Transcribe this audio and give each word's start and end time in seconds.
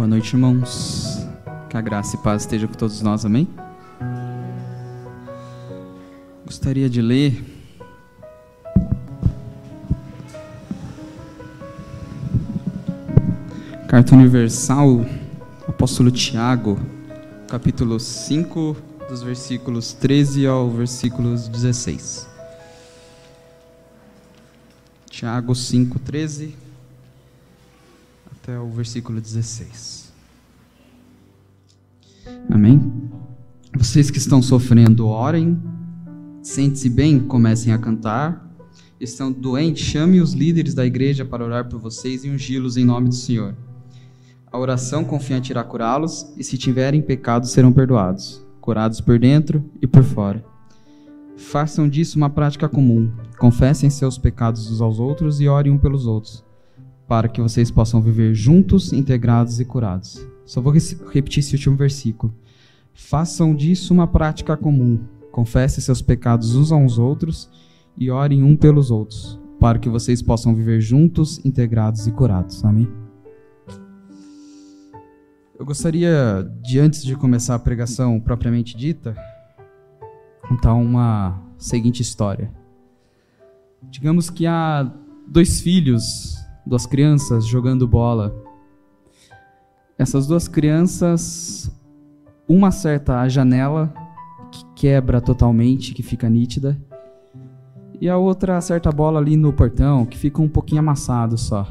Boa 0.00 0.08
noite, 0.08 0.32
irmãos. 0.32 1.26
Que 1.68 1.76
a 1.76 1.80
graça 1.82 2.16
e 2.16 2.18
paz 2.20 2.40
esteja 2.44 2.66
com 2.66 2.72
todos 2.72 3.02
nós, 3.02 3.26
amém? 3.26 3.46
Gostaria 6.46 6.88
de 6.88 7.02
ler 7.02 7.44
Carta 13.86 14.14
Universal, 14.14 15.04
Apóstolo 15.68 16.10
Tiago, 16.10 16.80
capítulo 17.46 18.00
5, 18.00 18.74
dos 19.06 19.22
versículos 19.22 19.92
13 19.92 20.46
ao 20.46 20.70
versículos 20.70 21.46
16. 21.46 22.26
Tiago 25.10 25.54
5, 25.54 25.98
13 25.98 26.69
até 28.50 28.58
o 28.58 28.68
versículo 28.68 29.20
16. 29.20 30.12
Amém? 32.50 32.92
Vocês 33.76 34.10
que 34.10 34.18
estão 34.18 34.42
sofrendo, 34.42 35.06
orem. 35.06 35.60
Sente-se 36.42 36.88
bem, 36.88 37.20
comecem 37.20 37.72
a 37.72 37.78
cantar. 37.78 38.48
Estão 38.98 39.30
doentes, 39.30 39.84
chame 39.84 40.20
os 40.20 40.32
líderes 40.32 40.74
da 40.74 40.84
igreja 40.84 41.24
para 41.24 41.44
orar 41.44 41.68
por 41.68 41.78
vocês 41.78 42.24
e 42.24 42.30
ungí-los 42.30 42.76
em 42.76 42.84
nome 42.84 43.08
do 43.08 43.14
Senhor. 43.14 43.54
A 44.50 44.58
oração 44.58 45.04
confiante 45.04 45.50
irá 45.50 45.62
curá-los, 45.62 46.34
e 46.36 46.42
se 46.42 46.58
tiverem 46.58 47.00
pecados, 47.00 47.50
serão 47.50 47.72
perdoados, 47.72 48.44
curados 48.60 49.00
por 49.00 49.18
dentro 49.18 49.64
e 49.80 49.86
por 49.86 50.02
fora. 50.02 50.44
Façam 51.36 51.88
disso 51.88 52.18
uma 52.18 52.28
prática 52.28 52.68
comum. 52.68 53.10
Confessem 53.38 53.88
seus 53.88 54.18
pecados 54.18 54.70
uns 54.70 54.80
aos 54.80 54.98
outros 54.98 55.40
e 55.40 55.48
orem 55.48 55.72
um 55.72 55.78
pelos 55.78 56.04
outros 56.04 56.44
para 57.10 57.28
que 57.28 57.40
vocês 57.40 57.72
possam 57.72 58.00
viver 58.00 58.34
juntos, 58.36 58.92
integrados 58.92 59.58
e 59.58 59.64
curados. 59.64 60.24
Só 60.46 60.60
vou 60.60 60.72
repetir 60.72 61.40
esse 61.40 61.56
último 61.56 61.74
versículo. 61.74 62.32
Façam 62.94 63.52
disso 63.52 63.92
uma 63.92 64.06
prática 64.06 64.56
comum. 64.56 65.00
Confessem 65.32 65.82
seus 65.82 66.00
pecados 66.00 66.54
uns 66.54 66.70
aos 66.70 66.98
outros 66.98 67.50
e 67.98 68.12
orem 68.12 68.44
um 68.44 68.54
pelos 68.54 68.92
outros, 68.92 69.40
para 69.58 69.76
que 69.76 69.88
vocês 69.88 70.22
possam 70.22 70.54
viver 70.54 70.80
juntos, 70.80 71.44
integrados 71.44 72.06
e 72.06 72.12
curados. 72.12 72.64
Amém? 72.64 72.88
Eu 75.58 75.66
gostaria, 75.66 76.48
de 76.62 76.78
antes 76.78 77.02
de 77.02 77.16
começar 77.16 77.56
a 77.56 77.58
pregação 77.58 78.20
propriamente 78.20 78.76
dita, 78.76 79.16
contar 80.48 80.74
uma 80.74 81.42
seguinte 81.58 82.02
história. 82.02 82.52
Digamos 83.90 84.30
que 84.30 84.46
há 84.46 84.88
dois 85.26 85.60
filhos 85.60 86.39
duas 86.66 86.86
crianças 86.86 87.46
jogando 87.46 87.86
bola. 87.86 88.34
Essas 89.98 90.26
duas 90.26 90.48
crianças, 90.48 91.70
uma 92.48 92.68
acerta 92.68 93.20
a 93.20 93.28
janela, 93.28 93.92
que 94.50 94.64
quebra 94.74 95.20
totalmente, 95.20 95.94
que 95.94 96.02
fica 96.02 96.28
nítida, 96.28 96.76
e 98.00 98.08
a 98.08 98.16
outra 98.16 98.56
acerta 98.56 98.88
a 98.88 98.92
bola 98.92 99.20
ali 99.20 99.36
no 99.36 99.52
portão, 99.52 100.06
que 100.06 100.16
fica 100.16 100.40
um 100.40 100.48
pouquinho 100.48 100.80
amassado 100.80 101.36
só. 101.36 101.68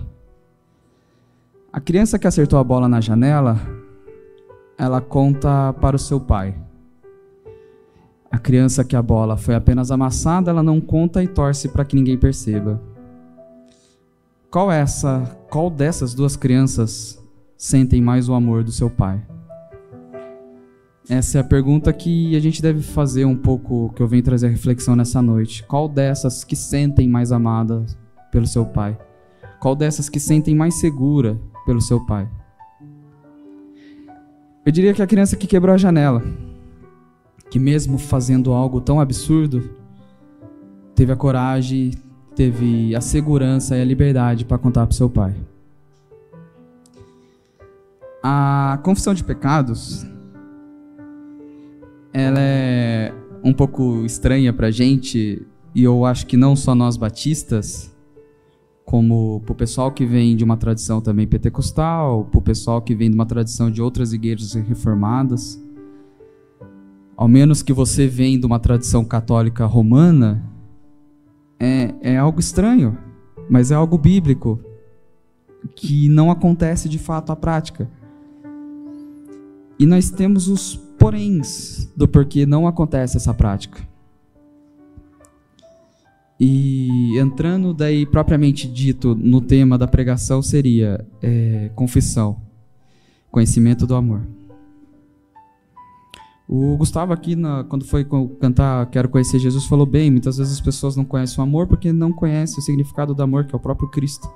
A 1.74 1.80
criança 1.80 2.20
que 2.20 2.28
acertou 2.28 2.60
a 2.60 2.64
bola 2.64 2.88
na 2.88 3.02
janela, 3.02 3.60
ela 4.78 5.02
conta 5.02 5.74
para 5.74 5.96
o 5.96 6.00
seu 6.00 6.20
pai. 6.20 6.56
A 8.32 8.38
criança 8.38 8.84
que 8.84 8.96
a 8.96 9.02
bola 9.02 9.38
foi 9.38 9.56
apenas 9.56 9.90
amassada, 9.90 10.52
ela 10.52 10.62
não 10.62 10.80
conta 10.80 11.24
e 11.24 11.28
torce 11.28 11.68
para 11.68 11.84
que 11.84 11.96
ninguém 11.96 12.18
perceba. 12.18 12.80
Qual 14.52 14.72
essa, 14.72 15.38
qual 15.52 15.70
dessas 15.70 16.16
duas 16.16 16.36
crianças 16.36 17.24
sentem 17.56 18.02
mais 18.02 18.28
o 18.28 18.34
amor 18.34 18.64
do 18.64 18.72
seu 18.72 18.90
pai? 18.90 19.22
Essa 21.08 21.38
é 21.38 21.42
a 21.42 21.44
pergunta 21.44 21.94
que 21.94 22.36
a 22.36 22.40
gente 22.40 22.60
deve 22.60 22.82
fazer 22.82 23.26
um 23.26 23.36
pouco, 23.36 23.94
que 23.96 24.02
eu 24.02 24.08
venho 24.08 24.24
trazer 24.24 24.48
reflexão 24.48 24.96
nessa 24.96 25.22
noite. 25.22 25.64
Qual 25.64 25.88
dessas 25.88 26.44
que 26.44 26.56
sentem 26.56 27.08
mais 27.08 27.32
amada 27.32 27.86
pelo 28.32 28.48
seu 28.48 28.66
pai? 28.66 28.98
Qual 29.60 29.76
dessas 29.76 30.10
que 30.10 30.20
sentem 30.20 30.56
mais 30.56 30.80
segura 30.80 31.40
pelo 31.64 31.80
seu 31.80 32.04
pai? 32.08 32.28
Eu 34.66 34.72
diria 34.72 34.96
que 34.96 35.02
a 35.04 35.08
criança 35.08 35.36
que 35.36 35.46
quebrou 35.46 35.76
a 35.76 35.78
janela, 35.78 36.24
que 37.52 37.60
mesmo 37.60 38.00
fazendo 38.00 38.52
algo 38.52 38.82
tão 38.82 39.00
absurdo, 39.00 39.70
teve 40.96 41.12
a 41.12 41.16
coragem, 41.16 41.92
teve 42.36 42.96
a 42.96 43.02
segurança 43.02 43.78
e 43.78 43.82
a 43.82 43.86
liberdade 43.86 44.46
para 44.46 44.58
contar 44.58 44.86
para 44.86 44.96
seu 44.96 45.10
pai. 45.10 45.36
A 48.24 48.80
confissão 48.84 49.14
de 49.14 49.24
pecados 49.24 50.06
ela 52.14 52.40
é 52.40 53.14
um 53.44 53.54
pouco 53.54 54.04
estranha 54.06 54.52
para 54.52 54.72
gente 54.72 55.46
e 55.74 55.84
eu 55.84 56.06
acho 56.06 56.26
que 56.26 56.36
não 56.36 56.56
só 56.56 56.74
nós 56.74 56.98
batistas, 56.98 57.96
como 58.84 59.42
para 59.46 59.54
o 59.54 59.56
pessoal 59.56 59.92
que 59.92 60.06
vem 60.06 60.36
de 60.36 60.44
uma 60.44 60.58
tradição 60.58 61.00
também 61.00 61.28
pentecostal, 61.28 62.26
para 62.26 62.40
o 62.40 62.42
pessoal 62.42 62.82
que 62.82 62.96
vem 62.96 63.10
de 63.10 63.16
uma 63.16 63.26
tradição 63.26 63.70
de 63.70 63.82
outras 63.82 64.14
igrejas 64.14 64.54
reformadas. 64.56 65.62
Ao 67.16 67.28
menos 67.28 67.62
que 67.62 67.72
você 67.72 68.08
vem 68.08 68.40
de 68.40 68.46
uma 68.46 68.60
tradição 68.60 69.06
católica 69.06 69.66
romana, 69.66 70.44
é, 71.60 71.94
é 72.02 72.18
algo 72.18 72.40
estranho, 72.40 72.98
mas 73.50 73.72
é 73.72 73.76
algo 73.76 73.98
bíblico 73.98 74.60
que 75.76 76.08
não 76.08 76.32
acontece 76.32 76.88
de 76.88 76.98
fato 76.98 77.32
à 77.32 77.36
prática. 77.36 77.90
E 79.78 79.86
nós 79.86 80.10
temos 80.10 80.48
os 80.48 80.76
poréns 80.76 81.92
do 81.96 82.08
porquê 82.08 82.46
não 82.46 82.68
acontece 82.68 83.18
essa 83.18 83.34
prática. 83.34 83.88
E 86.40 87.18
entrando 87.20 87.74
daí 87.74 88.06
propriamente 88.06 88.68
dito 88.68 89.14
no 89.14 89.42
tema 89.42 89.78
da 89.78 89.88
pregação 89.88 90.42
seria 90.42 91.06
é, 91.22 91.70
confissão, 91.76 92.42
conhecimento 93.30 93.86
do 93.86 93.96
amor. 93.96 94.22
O 96.52 96.76
Gustavo 96.78 97.14
aqui, 97.14 97.36
na, 97.36 97.64
quando 97.64 97.86
foi 97.86 98.04
cantar 98.40 98.88
Quero 98.88 99.08
Conhecer 99.08 99.38
Jesus, 99.38 99.66
falou 99.66 99.86
bem, 99.86 100.10
muitas 100.10 100.38
vezes 100.38 100.54
as 100.54 100.60
pessoas 100.60 100.96
não 100.96 101.06
conhecem 101.06 101.40
o 101.40 101.44
amor 101.44 101.68
porque 101.68 101.94
não 101.94 102.12
conhecem 102.12 102.58
o 102.58 102.62
significado 102.64 103.14
do 103.14 103.22
amor, 103.22 103.46
que 103.46 103.54
é 103.54 103.56
o 103.56 103.60
próprio 103.60 103.88
Cristo. 103.88 104.28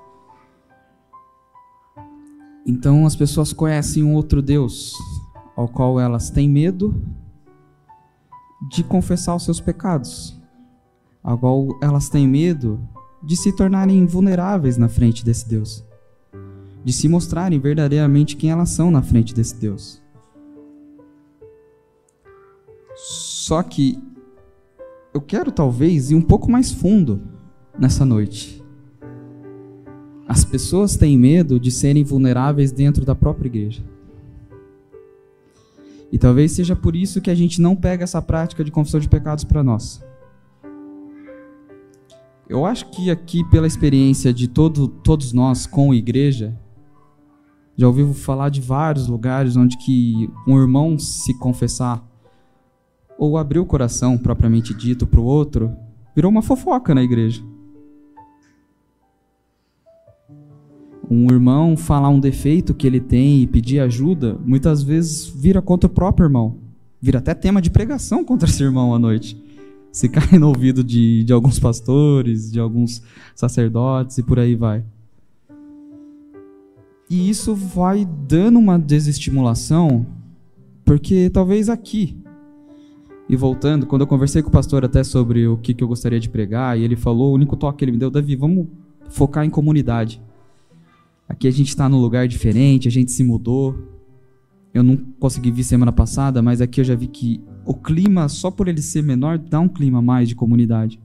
Então 2.67 3.07
as 3.07 3.15
pessoas 3.15 3.51
conhecem 3.51 4.03
um 4.03 4.13
outro 4.13 4.43
Deus, 4.43 4.93
ao 5.57 5.67
qual 5.67 5.99
elas 5.99 6.29
têm 6.29 6.47
medo 6.47 7.01
de 8.69 8.83
confessar 8.83 9.35
os 9.35 9.43
seus 9.43 9.59
pecados, 9.59 10.39
ao 11.23 11.35
qual 11.39 11.67
elas 11.81 12.09
têm 12.09 12.27
medo 12.27 12.79
de 13.23 13.35
se 13.35 13.51
tornarem 13.55 14.05
vulneráveis 14.05 14.77
na 14.77 14.87
frente 14.87 15.25
desse 15.25 15.49
Deus, 15.49 15.83
de 16.85 16.93
se 16.93 17.09
mostrarem 17.09 17.59
verdadeiramente 17.59 18.35
quem 18.35 18.51
elas 18.51 18.69
são 18.69 18.91
na 18.91 19.01
frente 19.01 19.33
desse 19.33 19.59
Deus. 19.59 20.02
Só 22.95 23.63
que 23.63 23.97
eu 25.13 25.21
quero 25.21 25.51
talvez 25.51 26.11
ir 26.11 26.15
um 26.15 26.21
pouco 26.21 26.51
mais 26.51 26.71
fundo 26.71 27.21
nessa 27.77 28.05
noite. 28.05 28.63
As 30.27 30.43
pessoas 30.45 30.95
têm 30.95 31.17
medo 31.17 31.59
de 31.59 31.69
serem 31.71 32.03
vulneráveis 32.03 32.71
dentro 32.71 33.05
da 33.05 33.13
própria 33.13 33.47
igreja. 33.47 33.83
E 36.11 36.17
talvez 36.17 36.51
seja 36.51 36.75
por 36.75 36.95
isso 36.95 37.21
que 37.21 37.29
a 37.29 37.35
gente 37.35 37.59
não 37.59 37.75
pega 37.75 38.03
essa 38.03 38.21
prática 38.21 38.63
de 38.63 38.71
confissão 38.71 38.99
de 38.99 39.09
pecados 39.09 39.43
para 39.43 39.63
nós. 39.63 40.03
Eu 42.47 42.65
acho 42.65 42.89
que 42.91 43.09
aqui, 43.09 43.43
pela 43.49 43.65
experiência 43.65 44.33
de 44.33 44.47
todo, 44.47 44.87
todos 44.87 45.33
nós 45.33 45.65
com 45.65 45.91
a 45.91 45.95
igreja, 45.95 46.55
já 47.75 47.87
ouvi 47.87 48.13
falar 48.13 48.49
de 48.49 48.61
vários 48.61 49.07
lugares 49.07 49.57
onde 49.57 49.77
que 49.77 50.29
um 50.47 50.59
irmão 50.59 50.99
se 50.99 51.33
confessar 51.39 52.07
ou 53.17 53.37
abrir 53.37 53.59
o 53.59 53.65
coração 53.65 54.17
propriamente 54.17 54.73
dito 54.73 55.05
para 55.05 55.19
o 55.19 55.25
outro, 55.25 55.75
virou 56.15 56.31
uma 56.31 56.41
fofoca 56.41 56.93
na 56.93 57.03
igreja. 57.03 57.43
Um 61.09 61.31
irmão 61.31 61.75
falar 61.75 62.09
um 62.09 62.19
defeito 62.19 62.73
que 62.73 62.87
ele 62.87 62.99
tem 62.99 63.41
e 63.41 63.47
pedir 63.47 63.79
ajuda, 63.79 64.37
muitas 64.43 64.81
vezes 64.81 65.27
vira 65.27 65.61
contra 65.61 65.87
o 65.87 65.93
próprio 65.93 66.25
irmão. 66.25 66.57
Vira 67.01 67.19
até 67.19 67.33
tema 67.33 67.61
de 67.61 67.69
pregação 67.69 68.23
contra 68.23 68.47
esse 68.47 68.63
irmão 68.63 68.95
à 68.95 68.99
noite. 68.99 69.37
Se 69.91 70.09
cai 70.09 70.39
no 70.39 70.47
ouvido 70.47 70.83
de, 70.83 71.23
de 71.23 71.33
alguns 71.33 71.59
pastores, 71.59 72.51
de 72.51 72.59
alguns 72.59 73.03
sacerdotes 73.35 74.17
e 74.17 74.23
por 74.23 74.39
aí 74.39 74.55
vai. 74.55 74.83
E 77.09 77.29
isso 77.29 77.53
vai 77.53 78.05
dando 78.27 78.57
uma 78.57 78.79
desestimulação, 78.79 80.05
porque 80.83 81.29
talvez 81.29 81.69
aqui, 81.69 82.17
e 83.27 83.35
voltando, 83.35 83.85
quando 83.85 84.01
eu 84.01 84.07
conversei 84.07 84.41
com 84.41 84.49
o 84.49 84.51
pastor 84.51 84.83
até 84.83 85.03
sobre 85.03 85.47
o 85.47 85.57
que, 85.57 85.73
que 85.73 85.83
eu 85.83 85.87
gostaria 85.87 86.19
de 86.19 86.29
pregar, 86.29 86.77
e 86.77 86.83
ele 86.83 86.95
falou, 86.95 87.31
o 87.31 87.35
único 87.35 87.55
toque 87.55 87.79
que 87.79 87.85
ele 87.85 87.93
me 87.93 87.97
deu, 87.97 88.11
Davi, 88.11 88.35
vamos 88.35 88.67
focar 89.09 89.45
em 89.45 89.49
comunidade. 89.49 90.21
Aqui 91.27 91.47
a 91.47 91.51
gente 91.51 91.69
está 91.69 91.87
num 91.87 91.99
lugar 91.99 92.27
diferente, 92.27 92.87
a 92.87 92.91
gente 92.91 93.11
se 93.11 93.23
mudou. 93.23 93.75
Eu 94.73 94.83
não 94.83 94.97
consegui 95.19 95.51
vir 95.51 95.63
semana 95.63 95.91
passada, 95.91 96.41
mas 96.41 96.59
aqui 96.59 96.81
eu 96.81 96.85
já 96.85 96.95
vi 96.95 97.07
que 97.07 97.41
o 97.65 97.73
clima, 97.73 98.27
só 98.27 98.51
por 98.51 98.67
ele 98.67 98.81
ser 98.81 99.01
menor, 99.01 99.37
dá 99.37 99.59
um 99.59 99.69
clima 99.69 100.01
mais 100.01 100.27
de 100.27 100.35
comunidade. 100.35 100.99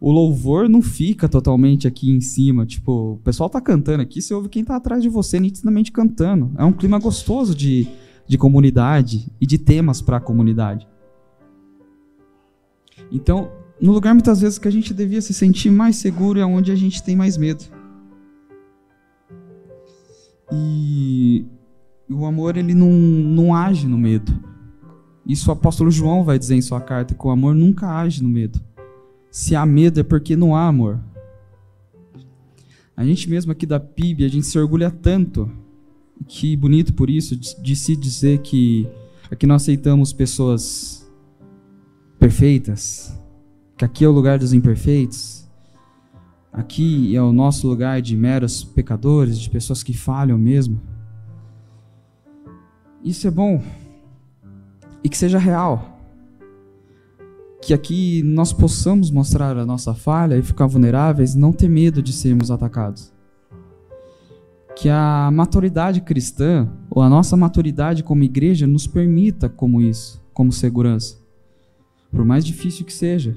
O 0.00 0.10
louvor 0.10 0.68
não 0.68 0.82
fica 0.82 1.28
totalmente 1.28 1.86
aqui 1.86 2.10
em 2.10 2.20
cima. 2.20 2.66
Tipo, 2.66 3.12
o 3.12 3.18
pessoal 3.18 3.48
tá 3.48 3.60
cantando 3.60 4.02
aqui, 4.02 4.20
você 4.20 4.34
ouve 4.34 4.48
quem 4.48 4.64
tá 4.64 4.74
atrás 4.74 5.02
de 5.02 5.08
você 5.08 5.38
nitidamente 5.38 5.92
cantando. 5.92 6.50
É 6.58 6.64
um 6.64 6.72
clima 6.72 6.98
gostoso 6.98 7.54
de, 7.54 7.86
de 8.26 8.36
comunidade 8.36 9.30
e 9.40 9.46
de 9.46 9.58
temas 9.58 10.02
para 10.02 10.16
a 10.16 10.20
comunidade. 10.20 10.88
Então, 13.10 13.50
no 13.80 13.92
lugar 13.92 14.14
muitas 14.14 14.40
vezes 14.40 14.58
que 14.58 14.68
a 14.68 14.70
gente 14.70 14.94
devia 14.94 15.20
se 15.20 15.34
sentir 15.34 15.70
mais 15.70 15.96
seguro 15.96 16.38
é 16.38 16.44
onde 16.44 16.70
a 16.70 16.76
gente 16.76 17.02
tem 17.02 17.16
mais 17.16 17.36
medo. 17.36 17.64
E 20.52 21.46
o 22.08 22.26
amor 22.26 22.56
ele 22.56 22.74
não, 22.74 22.90
não 22.90 23.54
age 23.54 23.86
no 23.86 23.98
medo. 23.98 24.32
Isso 25.26 25.48
o 25.50 25.52
apóstolo 25.52 25.90
João 25.90 26.24
vai 26.24 26.38
dizer 26.38 26.54
em 26.54 26.62
sua 26.62 26.80
carta 26.80 27.14
que 27.14 27.26
o 27.26 27.30
amor 27.30 27.54
nunca 27.54 27.88
age 27.88 28.22
no 28.22 28.28
medo. 28.28 28.60
Se 29.30 29.56
há 29.56 29.64
medo 29.64 30.00
é 30.00 30.02
porque 30.02 30.36
não 30.36 30.54
há 30.54 30.66
amor. 30.66 31.00
A 32.96 33.04
gente 33.04 33.28
mesmo 33.28 33.50
aqui 33.50 33.64
da 33.64 33.80
PIB, 33.80 34.24
a 34.24 34.28
gente 34.28 34.46
se 34.46 34.58
orgulha 34.58 34.90
tanto, 34.90 35.50
que 36.28 36.54
bonito 36.56 36.92
por 36.92 37.08
isso, 37.08 37.34
de, 37.34 37.60
de 37.60 37.74
se 37.74 37.96
dizer 37.96 38.38
que 38.38 38.86
aqui 39.30 39.46
nós 39.46 39.62
aceitamos 39.62 40.12
pessoas 40.12 41.01
perfeitas, 42.22 43.12
que 43.76 43.84
aqui 43.84 44.04
é 44.04 44.08
o 44.08 44.12
lugar 44.12 44.38
dos 44.38 44.52
imperfeitos, 44.52 45.44
aqui 46.52 47.16
é 47.16 47.20
o 47.20 47.32
nosso 47.32 47.66
lugar 47.66 48.00
de 48.00 48.16
meros 48.16 48.62
pecadores, 48.62 49.40
de 49.40 49.50
pessoas 49.50 49.82
que 49.82 49.92
falham 49.92 50.38
mesmo. 50.38 50.80
Isso 53.02 53.26
é 53.26 53.30
bom 53.30 53.60
e 55.02 55.08
que 55.08 55.18
seja 55.18 55.36
real. 55.36 55.98
Que 57.60 57.74
aqui 57.74 58.22
nós 58.22 58.52
possamos 58.52 59.10
mostrar 59.10 59.56
a 59.56 59.66
nossa 59.66 59.92
falha 59.92 60.38
e 60.38 60.44
ficar 60.44 60.68
vulneráveis 60.68 61.34
não 61.34 61.52
ter 61.52 61.68
medo 61.68 62.00
de 62.00 62.12
sermos 62.12 62.52
atacados. 62.52 63.12
Que 64.76 64.88
a 64.88 65.28
maturidade 65.32 66.00
cristã, 66.00 66.68
ou 66.88 67.02
a 67.02 67.10
nossa 67.10 67.36
maturidade 67.36 68.04
como 68.04 68.22
igreja, 68.22 68.64
nos 68.64 68.86
permita 68.86 69.48
como 69.48 69.82
isso, 69.82 70.22
como 70.32 70.52
segurança. 70.52 71.21
Por 72.12 72.24
mais 72.24 72.44
difícil 72.44 72.84
que 72.84 72.92
seja. 72.92 73.34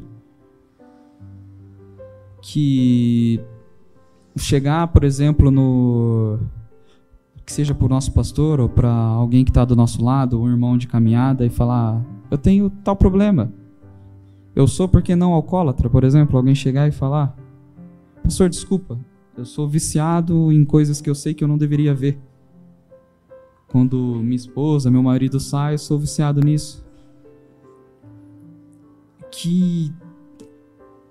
Que 2.42 3.40
chegar, 4.38 4.88
por 4.90 5.04
exemplo, 5.04 5.50
no 5.50 6.38
que 7.46 7.54
seja 7.54 7.78
o 7.80 7.88
nosso 7.88 8.12
pastor 8.12 8.60
ou 8.60 8.68
para 8.68 8.92
alguém 8.92 9.46
que 9.46 9.52
está 9.52 9.64
do 9.64 9.76
nosso 9.76 10.04
lado, 10.04 10.42
um 10.42 10.50
irmão 10.50 10.78
de 10.78 10.88
caminhada, 10.88 11.46
e 11.46 11.50
falar: 11.50 12.04
Eu 12.30 12.38
tenho 12.38 12.70
tal 12.70 12.96
problema. 12.96 13.52
Eu 14.56 14.68
sou 14.68 14.88
porque 14.88 15.16
não 15.16 15.34
alcoólatra, 15.34 15.90
por 15.90 16.04
exemplo, 16.04 16.38
alguém 16.38 16.56
chegar 16.56 16.88
e 16.88 16.92
falar: 16.92 17.36
Pastor, 18.24 18.50
desculpa, 18.50 19.00
eu 19.38 19.46
sou 19.46 19.68
viciado 19.68 20.52
em 20.52 20.64
coisas 20.66 21.02
que 21.02 21.10
eu 21.10 21.16
sei 21.16 21.34
que 21.34 21.44
eu 21.44 21.48
não 21.48 21.58
deveria 21.58 21.94
ver. 21.94 22.20
Quando 23.68 23.98
minha 24.24 24.36
esposa, 24.36 24.90
meu 24.90 25.04
marido 25.04 25.40
sai, 25.40 25.74
eu 25.74 25.80
sou 25.80 26.00
viciado 26.00 26.42
nisso. 26.42 26.85
Que 29.38 29.92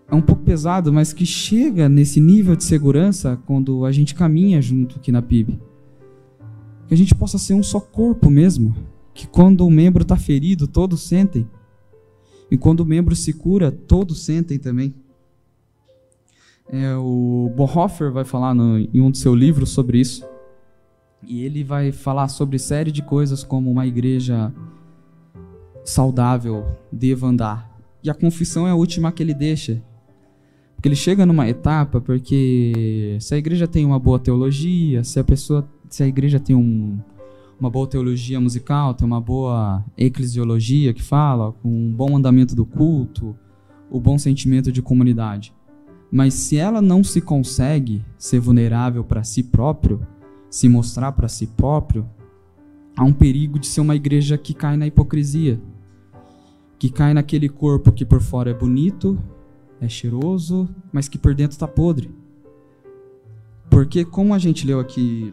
é 0.09 0.15
um 0.15 0.23
pouco 0.23 0.43
pesado, 0.43 0.93
mas 0.93 1.13
que 1.13 1.27
chega 1.27 1.89
nesse 1.89 2.21
nível 2.21 2.57
de 2.57 2.65
segurança 2.65 3.41
quando 3.47 3.85
a 3.85 3.93
gente 3.93 4.15
caminha 4.15 4.61
junto 4.61 4.97
aqui 4.97 5.11
na 5.11 5.23
PIB 5.23 5.59
que 6.87 6.95
a 6.95 6.97
gente 6.97 7.15
possa 7.15 7.39
ser 7.39 7.55
um 7.55 7.63
só 7.63 7.81
corpo 7.81 8.31
mesmo, 8.31 8.75
que 9.13 9.27
quando 9.27 9.67
um 9.67 9.71
membro 9.71 10.03
está 10.03 10.17
ferido, 10.17 10.67
todos 10.67 11.03
sentem, 11.03 11.49
e 12.51 12.57
quando 12.57 12.81
o 12.81 12.87
membro 12.87 13.17
se 13.17 13.33
cura, 13.33 13.73
todos 13.73 14.25
sentem 14.25 14.59
também. 14.59 14.95
É, 16.69 16.95
o 16.97 17.53
Bonhoeffer 17.57 18.13
vai 18.13 18.25
falar 18.25 18.55
no, 18.55 18.79
em 18.79 19.01
um 19.01 19.11
de 19.11 19.19
seus 19.19 19.39
livros 19.39 19.71
sobre 19.71 19.99
isso, 19.99 20.25
e 21.23 21.43
ele 21.43 21.65
vai 21.65 21.91
falar 21.91 22.29
sobre 22.29 22.59
série 22.59 22.93
de 22.93 23.03
coisas 23.03 23.43
como 23.43 23.71
uma 23.71 23.87
igreja 23.87 24.53
saudável 25.85 26.67
deva 26.93 27.27
andar. 27.27 27.74
E 28.05 28.11
a 28.11 28.15
confissão 28.15 28.69
é 28.69 28.71
a 28.71 28.75
última 28.75 29.11
que 29.11 29.23
ele 29.23 29.33
deixa. 29.33 29.83
Porque 30.77 30.89
ele 30.89 30.95
chega 30.97 31.25
numa 31.25 31.49
etapa, 31.49 32.01
porque 32.01 33.17
se 33.19 33.35
a 33.35 33.39
igreja 33.39 33.67
tem 33.67 33.87
uma 33.87 33.99
boa 33.99 34.19
teologia, 34.19 35.03
se 35.03 35.19
a 35.19 35.25
pessoa 35.25 35.67
se 35.89 36.03
a 36.03 36.07
igreja 36.07 36.41
tem 36.41 36.55
um, 36.57 36.99
uma 37.59 37.71
boa 37.71 37.87
teologia 37.87 38.41
musical, 38.41 38.95
tem 38.95 39.07
uma 39.07 39.21
boa 39.21 39.85
eclesiologia 39.97 40.93
que 40.93 41.03
fala, 41.03 41.53
com 41.53 41.69
um 41.69 41.93
bom 41.93 42.17
andamento 42.17 42.55
do 42.55 42.67
culto, 42.67 43.35
o 43.89 44.01
bom 44.01 44.19
sentimento 44.19 44.73
de 44.73 44.83
comunidade. 44.83 45.55
Mas 46.11 46.35
se 46.35 46.57
ela 46.57 46.83
não 46.83 47.03
se 47.03 47.21
consegue 47.21 48.05
ser 48.19 48.41
vulnerável 48.41 49.05
para 49.05 49.25
si 49.25 49.43
próprio, 49.43 50.07
se 50.51 50.69
mostrar 50.69 51.13
para 51.13 51.29
si 51.29 51.47
próprio, 51.47 52.09
há 52.97 53.05
um 53.05 53.13
perigo 53.13 53.59
de 53.59 53.67
ser 53.67 53.81
uma 53.81 53.97
igreja 53.97 54.37
que 54.37 54.53
cai 54.53 54.77
na 54.77 54.87
hipocrisia, 54.87 55.61
que 56.85 56.91
cai 56.91 57.15
naquele 57.15 57.49
corpo 57.49 57.91
que 57.91 58.05
por 58.05 58.21
fora 58.21 58.51
é 58.51 58.53
bonito, 58.53 59.19
é 59.81 59.89
cheiroso, 59.89 60.69
mas 60.93 61.09
que 61.09 61.17
por 61.17 61.35
dentro 61.35 61.53
está 61.53 61.67
podre. 61.67 62.15
Porque, 63.71 64.05
como 64.05 64.35
a 64.35 64.39
gente 64.39 64.67
leu 64.67 64.79
aqui 64.79 65.33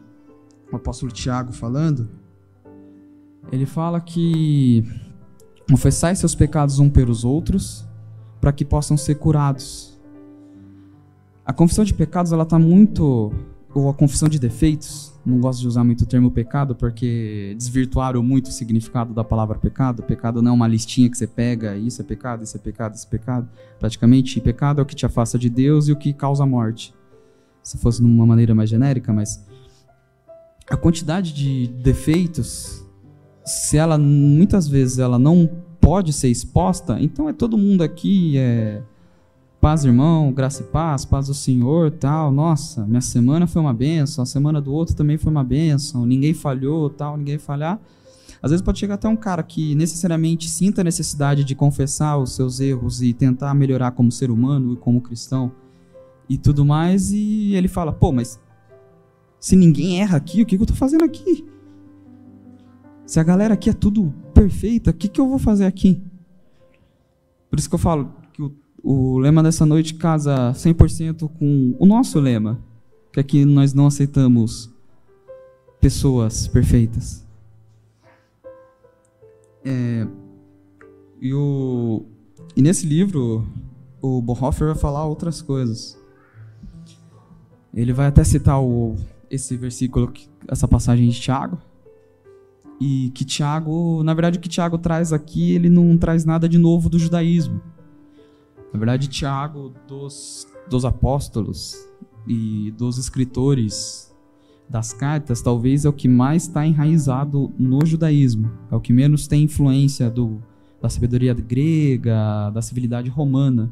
o 0.72 0.78
apóstolo 0.78 1.12
Tiago 1.12 1.52
falando, 1.52 2.08
ele 3.52 3.66
fala 3.66 4.00
que 4.00 4.86
confessai 5.70 6.16
seus 6.16 6.34
pecados 6.34 6.80
um 6.80 6.90
pelos 6.90 7.26
outros 7.26 7.86
para 8.40 8.54
que 8.54 8.64
possam 8.64 8.96
ser 8.96 9.16
curados. 9.16 10.00
A 11.46 11.52
confissão 11.52 11.84
de 11.84 11.94
pecados 11.94 12.32
ela 12.32 12.44
está 12.44 12.58
muito 12.58 13.34
ou 13.74 13.90
a 13.90 13.94
confissão 13.94 14.30
de 14.30 14.40
defeitos. 14.40 15.11
Não 15.26 15.40
gosto 15.40 15.62
de 15.62 15.68
usar 15.68 15.84
muito 15.84 16.02
o 16.02 16.06
termo 16.08 16.32
pecado 16.32 16.76
porque 16.76 17.54
desvirtuaram 17.56 18.24
muito 18.24 18.48
o 18.48 18.52
significado 18.52 19.14
da 19.14 19.24
palavra 19.24 19.58
pecado. 19.58 20.02
Pecado 20.02 20.42
não 20.42 20.52
é 20.52 20.56
uma 20.56 20.68
listinha 20.68 21.10
que 21.10 21.18
você 21.18 21.28
pega, 21.28 21.78
isso 21.78 22.02
é 22.02 22.04
pecado, 22.04 22.44
isso 22.44 22.58
é 22.58 22.60
pecado, 22.60 22.96
isso 22.96 23.06
é 23.06 23.10
pecado. 23.10 23.48
Praticamente, 23.80 24.42
pecado 24.42 24.80
é 24.80 24.84
o 24.84 24.86
que 24.86 24.96
te 24.96 25.06
afasta 25.06 25.38
de 25.38 25.50
Deus 25.50 25.88
e 25.88 25.92
o 25.92 25.96
que 25.96 26.12
causa 26.12 26.46
morte. 26.46 26.94
Se 27.62 27.78
fosse 27.78 28.00
de 28.00 28.06
uma 28.06 28.26
maneira 28.26 28.56
mais 28.56 28.70
genérica, 28.70 29.14
mas 29.14 29.46
a 30.68 30.76
quantidade 30.76 31.34
de 31.34 31.68
defeitos, 31.68 32.84
se 33.46 33.78
ela 33.78 33.98
muitas 34.00 34.68
vezes 34.68 34.98
ela 34.98 35.20
não 35.20 35.48
pode 35.80 36.14
ser 36.14 36.30
exposta, 36.30 37.00
então 37.00 37.30
é 37.30 37.34
todo 37.34 37.58
mundo 37.58 37.84
aqui 37.84 38.38
é 38.38 38.82
paz, 39.62 39.86
irmão, 39.86 40.34
graça 40.34 40.64
e 40.64 40.66
paz, 40.66 41.06
paz 41.06 41.28
do 41.28 41.36
Senhor, 41.36 41.92
tal. 41.92 42.32
Nossa, 42.32 42.84
minha 42.88 43.00
semana 43.00 43.46
foi 43.46 43.62
uma 43.62 43.74
benção, 43.74 44.24
a 44.24 44.26
semana 44.26 44.60
do 44.60 44.74
outro 44.74 44.96
também 44.96 45.20
foi 45.20 45.32
uma 45.32 45.44
benção. 45.44 46.04
Ninguém 46.04 46.34
falhou, 46.34 46.90
tal, 46.90 47.16
ninguém 47.16 47.38
falhar. 47.38 47.80
Às 48.42 48.50
vezes 48.50 48.66
pode 48.66 48.80
chegar 48.80 48.96
até 48.96 49.08
um 49.08 49.16
cara 49.16 49.44
que 49.44 49.76
necessariamente 49.76 50.50
sinta 50.50 50.82
a 50.82 50.84
necessidade 50.84 51.44
de 51.44 51.54
confessar 51.54 52.18
os 52.18 52.36
seus 52.36 52.60
erros 52.60 53.04
e 53.04 53.14
tentar 53.14 53.54
melhorar 53.54 53.92
como 53.92 54.12
ser 54.12 54.32
humano 54.32 54.74
e 54.74 54.78
como 54.78 55.00
cristão 55.00 55.52
e 56.28 56.40
tudo 56.40 56.66
mais, 56.66 57.12
e 57.12 57.54
ele 57.54 57.68
fala: 57.68 57.94
pô, 57.94 58.12
mas 58.12 58.40
se 59.40 59.56
ninguém 59.56 60.02
erra 60.02 60.18
aqui, 60.18 60.42
o 60.42 60.46
que, 60.46 60.56
eu 60.56 60.62
estou 60.62 60.76
fazendo 60.76 61.04
aqui? 61.04 61.46
Se 63.06 63.20
a 63.20 63.24
galera 63.24 63.54
aqui 63.54 63.70
é 63.70 63.74
tudo 63.74 64.12
perfeita, 64.34 64.90
o 64.90 64.94
que, 64.94 65.08
que 65.08 65.22
eu 65.22 65.28
vou 65.28 65.38
fazer 65.38 65.66
aqui? 65.66 66.02
Por 67.48 67.60
isso 67.60 67.70
que 67.70 67.76
eu 67.76 67.80
falo 67.80 68.21
o, 68.84 69.18
lema 69.18 69.44
dessa 69.44 69.66
noite 69.66 69.94
casa 69.94 70.52
100% 70.54 71.30
com 71.30 71.76
o 71.80 71.86
nosso 71.86 72.20
lema, 72.20 72.60
que 73.12 73.20
aqui 73.20 73.46
nós 73.46 73.74
não 73.74 73.88
aceitamos 73.88 74.72
pessoas 75.80 76.48
perfeitas. 76.48 77.26
É, 79.64 80.08
e, 81.22 81.34
o, 81.34 82.06
e 82.56 82.62
nesse 82.62 82.86
livro, 82.86 83.48
o 84.02 84.22
Bonhoeffer 84.22 84.68
vai 84.68 84.76
falar 84.76 85.06
outras 85.06 85.42
coisas. 85.42 86.00
Ele 87.74 87.94
vai 87.94 88.08
até 88.08 88.24
citar 88.24 88.62
o 88.62 88.96
esse 89.32 89.56
versículo, 89.56 90.12
essa 90.48 90.68
passagem 90.68 91.08
de 91.08 91.20
Tiago. 91.20 91.58
E 92.80 93.12
que 93.12 93.24
Tiago, 93.24 94.04
na 94.04 94.14
verdade, 94.14 94.38
o 94.38 94.42
que 94.42 94.50
Tiago 94.50 94.78
traz 94.78 95.14
aqui, 95.14 95.54
ele 95.54 95.70
não 95.70 95.98
traz 95.98 96.26
nada 96.26 96.50
de 96.50 96.58
novo 96.58 96.90
do 96.90 97.00
judaísmo. 97.00 97.62
Na 98.74 98.80
verdade, 98.80 99.08
Tiago, 99.08 99.74
dos, 99.88 100.48
dos 100.70 100.86
apóstolos 100.86 101.76
e 102.28 102.72
dos 102.78 102.98
escritores 102.98 104.12
das 104.70 104.94
cartas, 104.94 105.42
talvez 105.42 105.84
é 105.84 105.90
o 105.90 105.94
que 105.94 106.08
mais 106.08 106.44
está 106.44 106.66
enraizado 106.66 107.52
no 107.60 107.86
judaísmo. 107.86 108.50
É 108.72 108.76
o 108.76 108.80
que 108.80 108.94
menos 108.94 109.28
tem 109.28 109.44
influência 109.44 110.10
do, 110.10 110.42
da 110.82 110.88
sabedoria 110.88 111.34
grega, 111.34 112.50
da 112.52 112.62
civilidade 112.62 113.10
romana. 113.10 113.72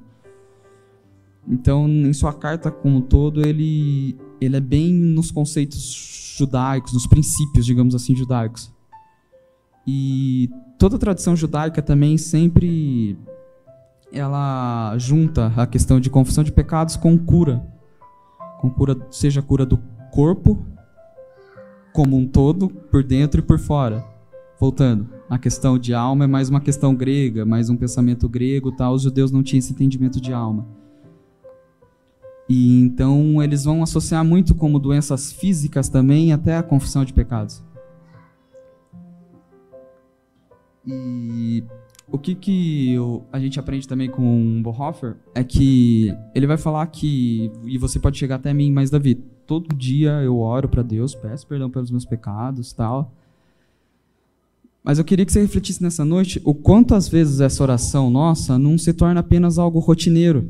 Então, 1.47 1.87
em 1.87 2.13
sua 2.13 2.33
carta 2.33 2.69
como 2.69 2.97
um 2.97 3.01
todo, 3.01 3.41
ele 3.41 4.17
ele 4.41 4.55
é 4.55 4.61
bem 4.61 4.93
nos 4.93 5.31
conceitos 5.31 6.35
judaicos, 6.37 6.93
nos 6.93 7.05
princípios, 7.05 7.65
digamos 7.65 7.93
assim, 7.93 8.15
judaicos. 8.15 8.71
E 9.85 10.49
toda 10.77 10.95
a 10.95 10.99
tradição 10.99 11.35
judaica 11.35 11.81
também 11.81 12.17
sempre 12.17 13.17
ela 14.11 14.97
junta 14.97 15.53
a 15.55 15.67
questão 15.67 15.99
de 15.99 16.09
confissão 16.09 16.43
de 16.43 16.51
pecados 16.51 16.95
com 16.95 17.17
cura. 17.17 17.63
Com 18.59 18.69
cura, 18.69 18.95
seja 19.11 19.41
cura 19.41 19.65
do 19.65 19.77
corpo 20.11 20.65
como 21.93 22.17
um 22.17 22.27
todo, 22.27 22.69
por 22.69 23.03
dentro 23.03 23.39
e 23.39 23.43
por 23.43 23.59
fora. 23.59 24.05
Voltando, 24.59 25.07
a 25.29 25.37
questão 25.37 25.77
de 25.77 25.93
alma 25.93 26.25
é 26.25 26.27
mais 26.27 26.49
uma 26.49 26.59
questão 26.59 26.93
grega, 26.93 27.45
mais 27.45 27.69
um 27.69 27.77
pensamento 27.77 28.27
grego, 28.27 28.71
tal. 28.71 28.93
Os 28.93 29.03
judeus 29.03 29.31
não 29.31 29.41
tinham 29.41 29.59
esse 29.59 29.71
entendimento 29.71 30.19
de 30.19 30.33
alma. 30.33 30.67
E 32.47 32.81
então 32.81 33.41
eles 33.43 33.63
vão 33.63 33.83
associar 33.83 34.25
muito 34.25 34.55
como 34.55 34.79
doenças 34.79 35.31
físicas 35.31 35.87
também 35.87 36.33
até 36.33 36.57
a 36.57 36.63
confissão 36.63 37.05
de 37.05 37.13
pecados. 37.13 37.63
E 40.85 41.63
o 42.11 42.17
que, 42.17 42.33
que 42.33 42.93
eu, 42.93 43.25
a 43.31 43.39
gente 43.39 43.59
aprende 43.59 43.87
também 43.87 44.09
com 44.09 44.61
Bonhoeffer 44.63 45.15
é 45.35 45.43
que 45.43 46.13
ele 46.33 46.47
vai 46.47 46.57
falar 46.57 46.85
que, 46.87 47.51
e 47.65 47.77
você 47.77 47.99
pode 47.99 48.17
chegar 48.17 48.35
até 48.35 48.53
mim, 48.53 48.71
mas 48.71 48.89
Davi, 48.89 49.15
todo 49.45 49.75
dia 49.75 50.21
eu 50.23 50.37
oro 50.39 50.67
para 50.67 50.81
Deus, 50.81 51.13
peço 51.13 51.45
perdão 51.45 51.69
pelos 51.69 51.91
meus 51.91 52.05
pecados 52.05 52.73
tal. 52.73 53.13
Mas 54.83 54.97
eu 54.97 55.05
queria 55.05 55.25
que 55.25 55.31
você 55.31 55.41
refletisse 55.41 55.83
nessa 55.83 56.03
noite 56.03 56.41
o 56.43 56.53
quanto 56.53 56.95
às 56.95 57.07
vezes 57.07 57.41
essa 57.41 57.61
oração 57.61 58.09
nossa 58.09 58.57
não 58.57 58.77
se 58.77 58.93
torna 58.93 59.19
apenas 59.19 59.59
algo 59.59 59.79
rotineiro. 59.79 60.49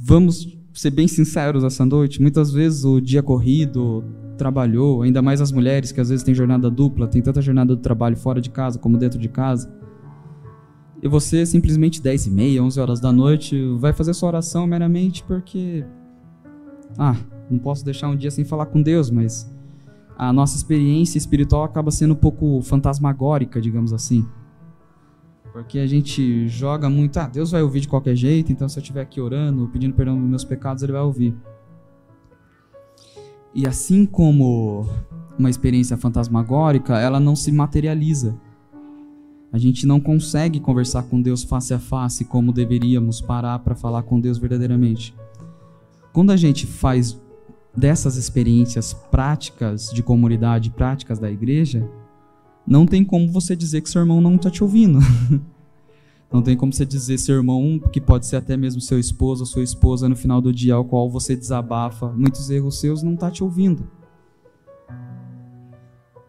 Vamos 0.00 0.56
ser 0.72 0.90
bem 0.90 1.06
sinceros 1.06 1.64
essa 1.64 1.84
noite. 1.84 2.20
Muitas 2.20 2.50
vezes 2.50 2.84
o 2.84 3.00
dia 3.00 3.22
corrido, 3.22 4.04
trabalhou, 4.36 5.02
ainda 5.02 5.22
mais 5.22 5.40
as 5.40 5.52
mulheres 5.52 5.92
que 5.92 6.00
às 6.00 6.08
vezes 6.08 6.24
têm 6.24 6.34
jornada 6.34 6.70
dupla, 6.70 7.06
tem 7.06 7.22
tanta 7.22 7.40
jornada 7.40 7.74
do 7.74 7.80
trabalho 7.80 8.16
fora 8.16 8.40
de 8.40 8.50
casa 8.50 8.78
como 8.78 8.98
dentro 8.98 9.18
de 9.18 9.28
casa. 9.28 9.72
E 11.02 11.08
você 11.08 11.44
simplesmente 11.44 12.00
10 12.00 12.26
e 12.26 12.30
meia, 12.30 12.62
11 12.62 12.80
horas 12.80 13.00
da 13.00 13.12
noite 13.12 13.60
vai 13.78 13.92
fazer 13.92 14.14
sua 14.14 14.28
oração 14.28 14.66
meramente 14.66 15.22
porque 15.24 15.84
ah, 16.98 17.16
não 17.50 17.58
posso 17.58 17.84
deixar 17.84 18.08
um 18.08 18.16
dia 18.16 18.30
sem 18.30 18.44
falar 18.44 18.66
com 18.66 18.80
Deus, 18.80 19.10
mas 19.10 19.52
a 20.16 20.32
nossa 20.32 20.56
experiência 20.56 21.18
espiritual 21.18 21.64
acaba 21.64 21.90
sendo 21.90 22.12
um 22.12 22.16
pouco 22.16 22.60
fantasmagórica, 22.62 23.60
digamos 23.60 23.92
assim. 23.92 24.26
Porque 25.52 25.78
a 25.78 25.86
gente 25.86 26.48
joga 26.48 26.88
muito, 26.88 27.16
ah, 27.18 27.28
Deus 27.28 27.50
vai 27.50 27.62
ouvir 27.62 27.80
de 27.80 27.88
qualquer 27.88 28.16
jeito, 28.16 28.50
então 28.50 28.68
se 28.68 28.78
eu 28.78 28.80
estiver 28.80 29.02
aqui 29.02 29.20
orando, 29.20 29.68
pedindo 29.68 29.94
perdão 29.94 30.14
pelos 30.14 30.28
meus 30.28 30.44
pecados, 30.44 30.82
ele 30.82 30.92
vai 30.92 31.02
ouvir. 31.02 31.36
E 33.54 33.66
assim 33.68 34.04
como 34.04 34.86
uma 35.38 35.48
experiência 35.48 35.96
fantasmagórica, 35.96 36.98
ela 36.98 37.20
não 37.20 37.36
se 37.36 37.52
materializa. 37.52 38.36
A 39.52 39.58
gente 39.58 39.86
não 39.86 40.00
consegue 40.00 40.58
conversar 40.58 41.04
com 41.04 41.22
Deus 41.22 41.44
face 41.44 41.72
a 41.72 41.78
face 41.78 42.24
como 42.24 42.52
deveríamos 42.52 43.20
parar 43.20 43.60
para 43.60 43.76
falar 43.76 44.02
com 44.02 44.20
Deus 44.20 44.38
verdadeiramente. 44.38 45.14
Quando 46.12 46.32
a 46.32 46.36
gente 46.36 46.66
faz 46.66 47.20
dessas 47.76 48.16
experiências 48.16 48.92
práticas 48.92 49.90
de 49.90 50.02
comunidade, 50.02 50.70
práticas 50.70 51.20
da 51.20 51.30
igreja, 51.30 51.88
não 52.66 52.86
tem 52.86 53.04
como 53.04 53.30
você 53.30 53.54
dizer 53.54 53.80
que 53.80 53.90
seu 53.90 54.00
irmão 54.00 54.20
não 54.20 54.34
está 54.34 54.50
te 54.50 54.64
ouvindo. 54.64 54.98
Não 56.32 56.42
tem 56.42 56.56
como 56.56 56.72
você 56.72 56.84
dizer 56.84 57.18
seu 57.18 57.36
irmão, 57.36 57.78
que 57.92 58.00
pode 58.00 58.26
ser 58.26 58.36
até 58.36 58.56
mesmo 58.56 58.80
seu 58.80 58.98
esposo 58.98 59.42
ou 59.42 59.46
sua 59.46 59.62
esposa 59.62 60.08
no 60.08 60.16
final 60.16 60.40
do 60.40 60.52
dia 60.52 60.74
ao 60.74 60.84
qual 60.84 61.08
você 61.08 61.36
desabafa 61.36 62.08
muitos 62.08 62.50
erros 62.50 62.80
seus, 62.80 63.02
não 63.02 63.14
está 63.14 63.30
te 63.30 63.44
ouvindo. 63.44 63.88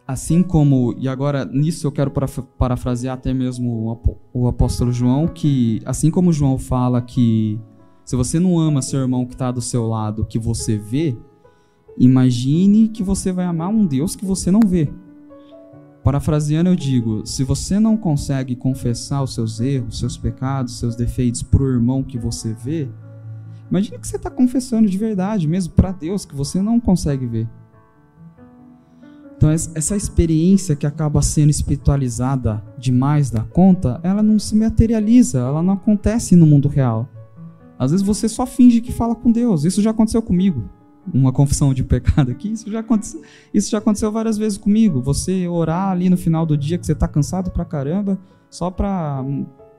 Assim 0.08 0.44
como, 0.44 0.94
e 1.00 1.08
agora 1.08 1.44
nisso 1.46 1.88
eu 1.88 1.92
quero 1.92 2.12
parafrasear 2.58 3.16
até 3.16 3.34
mesmo 3.34 4.00
o 4.32 4.48
apóstolo 4.48 4.92
João, 4.92 5.28
que 5.28 5.82
assim 5.84 6.12
como 6.12 6.32
João 6.32 6.60
fala 6.60 7.02
que 7.02 7.60
se 8.04 8.16
você 8.16 8.40
não 8.40 8.60
ama 8.60 8.84
seu 8.84 9.00
irmão 9.00 9.26
que 9.26 9.34
está 9.34 9.52
do 9.52 9.62
seu 9.62 9.88
lado, 9.88 10.24
que 10.24 10.38
você 10.38 10.78
vê, 10.78 11.18
imagine 11.98 12.90
que 12.90 13.02
você 13.02 13.32
vai 13.32 13.46
amar 13.46 13.70
um 13.70 13.84
Deus 13.84 14.16
que 14.16 14.24
você 14.24 14.52
não 14.52 14.60
vê. 14.60 14.94
Parafraseando, 16.06 16.70
eu 16.70 16.76
digo: 16.76 17.26
se 17.26 17.44
você 17.44 17.80
não 17.80 17.98
consegue 17.98 18.56
confessar 18.56 19.24
os 19.24 19.34
seus 19.34 19.60
erros, 19.60 19.98
seus 19.98 20.16
pecados, 20.16 20.78
seus 20.78 20.96
defeitos 20.96 21.42
para 21.42 21.64
o 21.64 21.68
irmão 21.68 22.04
que 22.04 22.20
você 22.20 22.54
vê, 22.54 22.88
imagine 23.72 23.98
que 23.98 24.08
você 24.08 24.18
está 24.18 24.30
confessando 24.30 24.88
de 24.88 25.00
verdade, 25.00 25.48
mesmo 25.48 25.74
para 25.74 25.92
Deus 25.92 26.24
que 26.24 26.36
você 26.36 26.62
não 26.62 26.80
consegue 26.80 27.26
ver. 27.26 27.50
Então, 29.36 29.50
essa 29.50 29.96
experiência 29.96 30.76
que 30.76 30.86
acaba 30.86 31.24
sendo 31.24 31.50
espiritualizada 31.50 32.64
demais 32.78 33.32
da 33.32 33.42
conta, 33.42 34.00
ela 34.04 34.22
não 34.22 34.38
se 34.38 34.56
materializa, 34.56 35.40
ela 35.40 35.64
não 35.64 35.74
acontece 35.74 36.36
no 36.36 36.46
mundo 36.46 36.68
real. 36.68 37.10
Às 37.80 37.90
vezes 37.90 38.06
você 38.06 38.30
só 38.30 38.46
finge 38.46 38.80
que 38.80 38.94
fala 38.94 39.16
com 39.16 39.32
Deus. 39.32 39.66
Isso 39.66 39.82
já 39.82 39.90
aconteceu 39.90 40.22
comigo 40.22 40.70
uma 41.14 41.32
confissão 41.32 41.74
de 41.74 41.84
pecado 41.84 42.32
aqui, 42.32 42.52
isso 42.52 42.72
já, 42.72 42.80
aconteceu, 42.80 43.22
isso 43.54 43.70
já 43.70 43.78
aconteceu 43.78 44.12
várias 44.12 44.38
vezes 44.38 44.58
comigo. 44.58 45.02
Você 45.02 45.48
orar 45.48 45.90
ali 45.90 46.10
no 46.10 46.18
final 46.18 46.46
do 46.46 46.58
dia 46.58 46.78
que 46.78 46.86
você 46.86 46.94
está 46.94 47.08
cansado 47.08 47.52
pra 47.52 47.66
caramba, 47.66 48.18
só 48.50 48.72
pra. 48.72 49.24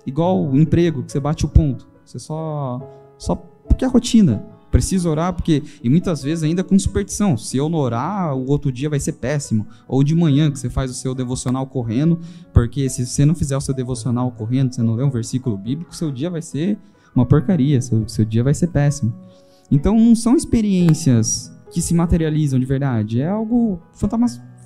igual 0.07 0.45
o 0.45 0.57
emprego, 0.57 1.03
que 1.03 1.13
você 1.13 1.21
bate 1.21 1.45
o 1.45 1.49
ponto. 1.49 1.89
Você 2.05 2.19
só. 2.19 2.81
só 3.19 3.35
porque 3.35 3.85
é 3.85 3.89
rotina. 3.89 4.45
Preciso 4.71 5.09
orar 5.09 5.33
porque. 5.33 5.63
E 5.83 5.89
muitas 5.89 6.23
vezes 6.23 6.45
ainda 6.45 6.63
com 6.63 6.79
superstição. 6.79 7.37
Se 7.37 7.57
eu 7.57 7.69
não 7.69 7.79
orar, 7.79 8.37
o 8.37 8.47
outro 8.51 8.71
dia 8.71 8.91
vai 8.91 9.01
ser 9.01 9.13
péssimo. 9.13 9.67
Ou 9.89 10.05
de 10.05 10.15
manhã, 10.15 10.51
que 10.51 10.59
você 10.59 10.69
faz 10.69 10.91
o 10.91 10.95
seu 10.95 11.15
devocional 11.15 11.67
correndo, 11.67 12.21
porque 12.53 12.89
se 12.89 13.07
você 13.07 13.25
não 13.25 13.35
fizer 13.35 13.57
o 13.57 13.61
seu 13.61 13.75
devocional 13.75 14.31
correndo, 14.31 14.75
você 14.75 14.83
não 14.83 14.95
ler 14.95 15.05
um 15.05 15.11
versículo 15.11 15.57
bíblico, 15.57 15.95
seu 15.95 16.11
dia 16.11 16.29
vai 16.29 16.43
ser 16.43 16.79
uma 17.15 17.25
porcaria. 17.25 17.81
Seu, 17.81 18.07
seu 18.09 18.25
dia 18.25 18.45
vai 18.45 18.53
ser 18.53 18.67
péssimo. 18.67 19.15
Então 19.71 19.99
não 19.99 20.15
são 20.15 20.37
experiências 20.37 21.53
que 21.71 21.83
se 21.83 21.95
materializam 21.95 22.59
de 22.59 22.67
verdade, 22.67 23.21
é 23.21 23.29
algo 23.29 23.83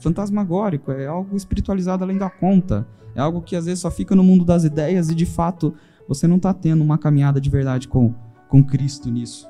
fantasmagórico, 0.01 0.93
é 0.93 1.07
algo 1.07 1.37
espiritualizado 1.37 2.05
além 2.05 2.19
da 2.19 2.29
conta, 2.29 2.87
é 3.15 3.21
algo 3.21 3.43
que 3.43 3.57
às 3.57 3.65
vezes 3.65 3.81
só 3.81 3.91
fica 3.91 4.15
no 4.15 4.23
mundo 4.23 4.45
das 4.45 4.65
ideias 4.65 5.09
e 5.09 5.15
de 5.15 5.27
fato 5.27 5.75
você 6.07 6.27
não 6.27 6.37
está 6.37 6.53
tendo 6.53 6.83
uma 6.83 6.99
caminhada 6.99 7.41
de 7.41 7.49
verdade 7.49 7.89
com, 7.89 8.15
com 8.49 8.63
Cristo 8.63 9.11
nisso. 9.11 9.49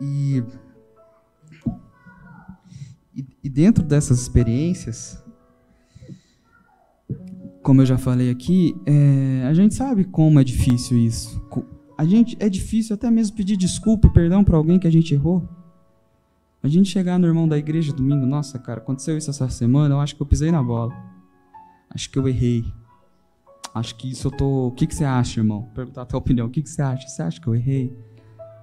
E, 0.00 0.42
e, 3.14 3.26
e 3.42 3.48
dentro 3.48 3.82
dessas 3.82 4.20
experiências, 4.20 5.22
como 7.62 7.80
eu 7.80 7.86
já 7.86 7.96
falei 7.96 8.30
aqui, 8.30 8.76
é, 8.84 9.46
a 9.48 9.54
gente 9.54 9.74
sabe 9.74 10.04
como 10.04 10.38
é 10.38 10.44
difícil 10.44 10.98
isso 10.98 11.40
a 11.96 12.04
gente 12.04 12.36
é 12.40 12.48
difícil 12.48 12.94
até 12.94 13.10
mesmo 13.10 13.36
pedir 13.36 13.56
desculpa, 13.56 14.08
perdão 14.08 14.42
para 14.42 14.56
alguém 14.56 14.78
que 14.78 14.86
a 14.86 14.92
gente 14.92 15.14
errou. 15.14 15.48
A 16.62 16.68
gente 16.68 16.88
chegar 16.88 17.18
no 17.18 17.26
irmão 17.26 17.46
da 17.46 17.58
igreja 17.58 17.92
domingo, 17.92 18.24
nossa, 18.24 18.58
cara, 18.58 18.80
aconteceu 18.80 19.18
isso 19.18 19.30
essa 19.30 19.48
semana, 19.48 19.94
eu 19.94 20.00
acho 20.00 20.16
que 20.16 20.22
eu 20.22 20.26
pisei 20.26 20.50
na 20.50 20.62
bola. 20.62 20.94
Acho 21.90 22.10
que 22.10 22.18
eu 22.18 22.26
errei. 22.26 22.64
Acho 23.74 23.94
que 23.96 24.10
isso 24.10 24.28
eu 24.28 24.30
tô. 24.30 24.68
O 24.68 24.72
que, 24.72 24.86
que 24.86 24.94
você 24.94 25.04
acha, 25.04 25.40
irmão? 25.40 25.68
Perguntar 25.74 26.02
a 26.02 26.06
tua 26.06 26.18
opinião. 26.18 26.46
O 26.46 26.50
que, 26.50 26.62
que 26.62 26.70
você 26.70 26.80
acha? 26.80 27.06
Você 27.06 27.22
acha 27.22 27.40
que 27.40 27.46
eu 27.46 27.54
errei? 27.54 27.96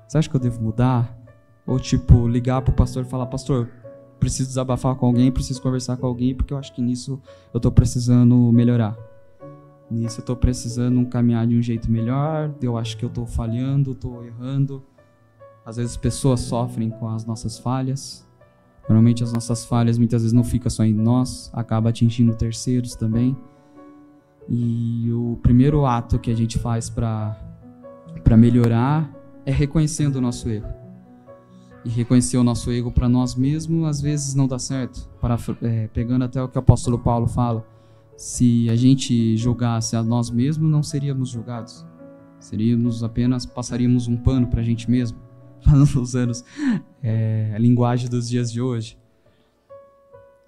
Você 0.08 0.18
acha 0.18 0.30
que 0.30 0.36
eu 0.36 0.40
devo 0.40 0.62
mudar? 0.62 1.18
Ou, 1.66 1.80
tipo, 1.80 2.28
ligar 2.28 2.62
pro 2.62 2.74
pastor 2.74 3.06
e 3.06 3.10
falar: 3.10 3.28
Pastor, 3.28 3.70
preciso 4.20 4.50
desabafar 4.50 4.96
com 4.96 5.06
alguém, 5.06 5.32
preciso 5.32 5.62
conversar 5.62 5.98
com 5.98 6.08
alguém, 6.08 6.34
porque 6.34 6.54
eu 6.54 6.58
acho 6.58 6.74
que 6.74 6.82
nisso 6.82 7.22
eu 7.54 7.60
tô 7.60 7.72
precisando 7.72 8.36
melhorar. 8.52 8.98
Nisso 9.92 10.20
eu 10.20 10.22
estou 10.22 10.38
precisando 10.38 11.06
caminhar 11.08 11.46
de 11.46 11.58
um 11.58 11.62
jeito 11.62 11.92
melhor, 11.92 12.56
eu 12.62 12.78
acho 12.78 12.96
que 12.96 13.04
eu 13.04 13.10
estou 13.10 13.26
falhando, 13.26 13.92
estou 13.92 14.24
errando. 14.24 14.82
Às 15.66 15.76
vezes 15.76 15.98
pessoas 15.98 16.40
sofrem 16.40 16.90
com 16.90 17.10
as 17.10 17.26
nossas 17.26 17.60
falhas. 17.60 18.26
Normalmente 18.84 19.22
as 19.22 19.34
nossas 19.34 19.66
falhas 19.66 19.98
muitas 19.98 20.22
vezes 20.22 20.32
não 20.32 20.46
ficam 20.46 20.70
só 20.70 20.86
em 20.86 20.94
nós, 20.94 21.52
acaba 21.54 21.90
atingindo 21.90 22.34
terceiros 22.34 22.96
também. 22.96 23.36
E 24.48 25.12
o 25.12 25.38
primeiro 25.44 25.86
ato 25.86 26.18
que 26.18 26.32
a 26.32 26.36
gente 26.36 26.58
faz 26.58 26.90
para 26.90 27.36
melhorar 28.38 29.14
é 29.46 29.52
reconhecendo 29.52 30.16
o 30.16 30.22
nosso 30.22 30.48
erro. 30.50 30.74
E 31.84 31.90
reconhecer 31.90 32.38
o 32.38 32.44
nosso 32.46 32.72
erro 32.72 32.94
para 32.94 33.10
nós 33.10 33.36
mesmos 33.36 33.86
às 33.90 34.00
vezes 34.00 34.36
não 34.36 34.48
dá 34.48 34.58
certo. 34.58 35.10
Para, 35.20 35.38
é, 35.62 35.88
pegando 35.88 36.24
até 36.24 36.42
o 36.42 36.48
que 36.48 36.58
o 36.58 36.60
apóstolo 36.60 36.98
Paulo 36.98 37.28
fala, 37.28 37.66
se 38.22 38.70
a 38.70 38.76
gente 38.76 39.36
julgasse 39.36 39.96
a 39.96 40.04
nós 40.04 40.30
mesmos, 40.30 40.70
não 40.70 40.84
seríamos 40.84 41.30
julgados. 41.30 41.84
Seríamos 42.40 43.04
apenas, 43.04 43.48
passaríamos 43.48 44.08
um 44.08 44.16
pano 44.16 44.46
para 44.46 44.62
a 44.62 44.64
gente 44.64 44.92
mesmo, 44.92 45.18
usando 46.00 46.32
é, 47.02 47.52
a 47.56 47.58
linguagem 47.58 48.08
dos 48.08 48.30
dias 48.30 48.52
de 48.52 48.62
hoje. 48.62 48.96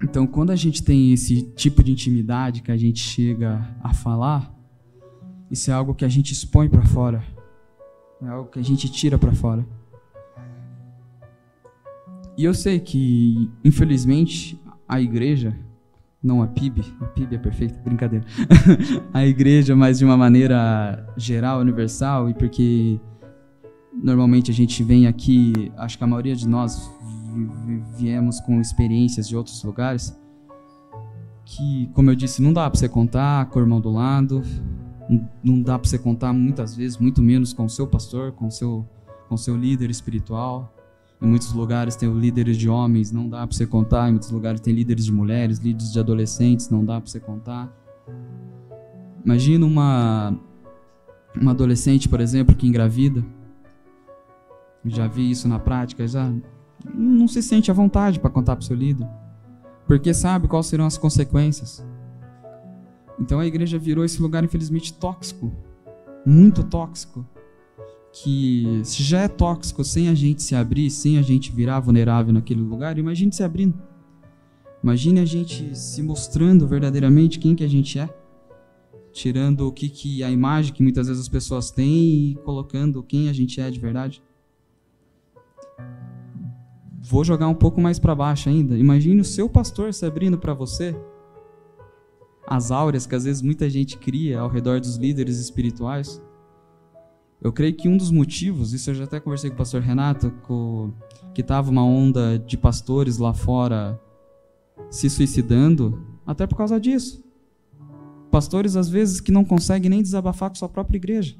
Então, 0.03 0.27
quando 0.27 0.51
a 0.51 0.55
gente 0.55 0.83
tem 0.83 1.13
esse 1.13 1.41
tipo 1.55 1.83
de 1.83 1.91
intimidade 1.91 2.61
que 2.61 2.71
a 2.71 2.77
gente 2.77 2.99
chega 2.99 3.75
a 3.81 3.91
falar, 3.91 4.55
isso 5.49 5.71
é 5.71 5.73
algo 5.73 5.95
que 5.95 6.05
a 6.05 6.09
gente 6.09 6.31
expõe 6.31 6.69
para 6.69 6.85
fora. 6.85 7.23
É 8.21 8.27
algo 8.27 8.51
que 8.51 8.59
a 8.59 8.63
gente 8.63 8.87
tira 8.87 9.17
para 9.17 9.33
fora. 9.33 9.65
E 12.37 12.43
eu 12.43 12.53
sei 12.53 12.79
que, 12.79 13.49
infelizmente, 13.65 14.61
a 14.87 15.01
igreja, 15.01 15.57
não 16.23 16.41
a 16.41 16.47
PIB, 16.47 16.81
a 17.01 17.05
PIB 17.05 17.35
é 17.35 17.37
perfeita, 17.37 17.79
brincadeira. 17.83 18.25
a 19.13 19.25
igreja, 19.25 19.75
mas 19.75 19.99
de 19.99 20.05
uma 20.05 20.15
maneira 20.15 21.05
geral, 21.17 21.59
universal, 21.59 22.29
e 22.29 22.33
porque 22.33 22.99
normalmente 24.01 24.49
a 24.49 24.53
gente 24.53 24.81
vem 24.83 25.05
aqui, 25.05 25.71
acho 25.77 25.97
que 25.97 26.03
a 26.03 26.07
maioria 26.07 26.35
de 26.35 26.47
nós 26.47 26.89
viemos 27.97 28.39
com 28.39 28.61
experiências 28.61 29.27
de 29.27 29.35
outros 29.35 29.61
lugares, 29.63 30.17
que, 31.45 31.89
como 31.93 32.09
eu 32.09 32.15
disse, 32.15 32.41
não 32.41 32.53
dá 32.53 32.69
para 32.69 32.79
você 32.79 32.87
contar 32.87 33.47
com 33.47 33.59
o 33.59 33.61
irmão 33.61 33.81
do 33.81 33.91
lado, 33.91 34.41
não 35.43 35.61
dá 35.61 35.77
para 35.77 35.89
você 35.89 35.99
contar 35.99 36.31
muitas 36.31 36.75
vezes, 36.75 36.97
muito 36.97 37.21
menos 37.21 37.51
com 37.51 37.65
o 37.65 37.69
seu 37.69 37.85
pastor, 37.85 38.31
com 38.31 38.47
o 38.47 38.51
seu, 38.51 38.87
com 39.27 39.35
o 39.35 39.37
seu 39.37 39.57
líder 39.57 39.89
espiritual. 39.89 40.73
Em 41.23 41.27
muitos 41.27 41.53
lugares 41.53 41.95
tem 41.95 42.11
líderes 42.11 42.57
de 42.57 42.67
homens, 42.67 43.09
não 43.09 43.29
dá 43.29 43.47
para 43.47 43.55
você 43.55 43.65
contar. 43.65 44.09
Em 44.09 44.11
muitos 44.11 44.29
lugares 44.29 44.59
tem 44.59 44.73
líderes 44.73 45.05
de 45.05 45.13
mulheres, 45.13 45.57
líderes 45.57 45.93
de 45.93 45.97
adolescentes, 45.97 46.69
não 46.69 46.83
dá 46.83 46.99
para 46.99 47.09
você 47.09 47.19
contar. 47.19 47.71
Imagina 49.23 49.65
uma, 49.65 50.37
uma 51.33 51.51
adolescente, 51.51 52.09
por 52.09 52.19
exemplo, 52.19 52.53
que 52.53 52.67
engravida. 52.67 53.23
Já 54.83 55.07
vi 55.07 55.31
isso 55.31 55.47
na 55.47 55.57
prática, 55.57 56.05
já 56.05 56.29
não 56.93 57.25
se 57.29 57.41
sente 57.41 57.71
à 57.71 57.73
vontade 57.73 58.19
para 58.19 58.29
contar 58.29 58.57
para 58.57 58.63
o 58.63 58.65
seu 58.65 58.75
líder, 58.75 59.07
porque 59.87 60.13
sabe 60.13 60.49
quais 60.49 60.65
serão 60.65 60.85
as 60.85 60.97
consequências. 60.97 61.85
Então 63.17 63.39
a 63.39 63.45
igreja 63.45 63.79
virou 63.79 64.03
esse 64.03 64.21
lugar, 64.21 64.43
infelizmente, 64.43 64.93
tóxico, 64.93 65.53
muito 66.25 66.65
tóxico. 66.65 67.25
Que 68.13 68.81
se 68.83 69.01
já 69.01 69.21
é 69.21 69.27
tóxico 69.27 69.83
sem 69.83 70.07
a 70.07 70.13
gente 70.13 70.41
se 70.43 70.55
abrir, 70.55 70.89
sem 70.91 71.17
a 71.17 71.21
gente 71.21 71.51
virar 71.51 71.79
vulnerável 71.79 72.31
naquele 72.31 72.61
lugar, 72.61 72.97
imagine 72.97 73.33
se 73.33 73.43
abrindo. 73.43 73.73
Imagine 74.83 75.19
a 75.19 75.25
gente 75.25 75.75
se 75.75 76.03
mostrando 76.03 76.67
verdadeiramente 76.67 77.39
quem 77.39 77.55
que 77.55 77.63
a 77.63 77.67
gente 77.67 77.97
é. 77.97 78.07
Tirando 79.11 79.67
o 79.67 79.71
que, 79.71 79.89
que 79.89 80.23
a 80.23 80.29
imagem 80.29 80.73
que 80.73 80.83
muitas 80.83 81.07
vezes 81.07 81.23
as 81.23 81.29
pessoas 81.29 81.71
têm 81.71 82.31
e 82.31 82.35
colocando 82.43 83.01
quem 83.01 83.29
a 83.29 83.33
gente 83.33 83.59
é 83.59 83.71
de 83.71 83.79
verdade. 83.79 84.21
Vou 87.01 87.23
jogar 87.23 87.47
um 87.47 87.55
pouco 87.55 87.81
mais 87.81 87.97
para 87.97 88.13
baixo 88.13 88.47
ainda. 88.47 88.77
Imagine 88.77 89.21
o 89.21 89.25
seu 89.25 89.49
pastor 89.49 89.93
se 89.93 90.05
abrindo 90.05 90.37
para 90.37 90.53
você 90.53 90.95
as 92.47 92.71
áureas 92.71 93.05
que 93.05 93.15
às 93.15 93.23
vezes 93.23 93.41
muita 93.41 93.69
gente 93.69 93.97
cria 93.97 94.39
ao 94.39 94.49
redor 94.49 94.79
dos 94.79 94.97
líderes 94.97 95.39
espirituais. 95.39 96.21
Eu 97.43 97.51
creio 97.51 97.75
que 97.75 97.89
um 97.89 97.97
dos 97.97 98.09
motivos, 98.09 98.71
isso 98.71 98.89
eu 98.89 98.95
já 98.95 99.03
até 99.03 99.19
conversei 99.19 99.49
com 99.49 99.55
o 99.55 99.57
pastor 99.57 99.81
Renato, 99.81 100.33
que 101.33 101.41
estava 101.41 101.69
uma 101.69 101.83
onda 101.83 102.39
de 102.39 102.57
pastores 102.57 103.17
lá 103.17 103.33
fora 103.33 103.99
se 104.89 105.09
suicidando, 105.09 106.01
até 106.25 106.47
por 106.47 106.55
causa 106.55 106.79
disso. 106.79 107.21
Pastores, 108.31 108.77
às 108.77 108.87
vezes, 108.87 109.19
que 109.19 109.31
não 109.31 109.43
conseguem 109.43 109.89
nem 109.89 110.01
desabafar 110.01 110.49
com 110.49 110.55
sua 110.55 110.69
própria 110.69 110.97
igreja. 110.97 111.35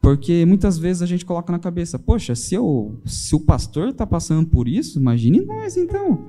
Porque 0.00 0.44
muitas 0.44 0.76
vezes 0.76 1.02
a 1.02 1.06
gente 1.06 1.24
coloca 1.24 1.52
na 1.52 1.58
cabeça, 1.58 1.98
poxa, 1.98 2.34
se, 2.34 2.54
eu, 2.54 3.00
se 3.04 3.36
o 3.36 3.40
pastor 3.40 3.90
está 3.90 4.06
passando 4.06 4.48
por 4.48 4.66
isso, 4.66 4.98
imagine 4.98 5.40
nós 5.40 5.76
então. 5.76 6.26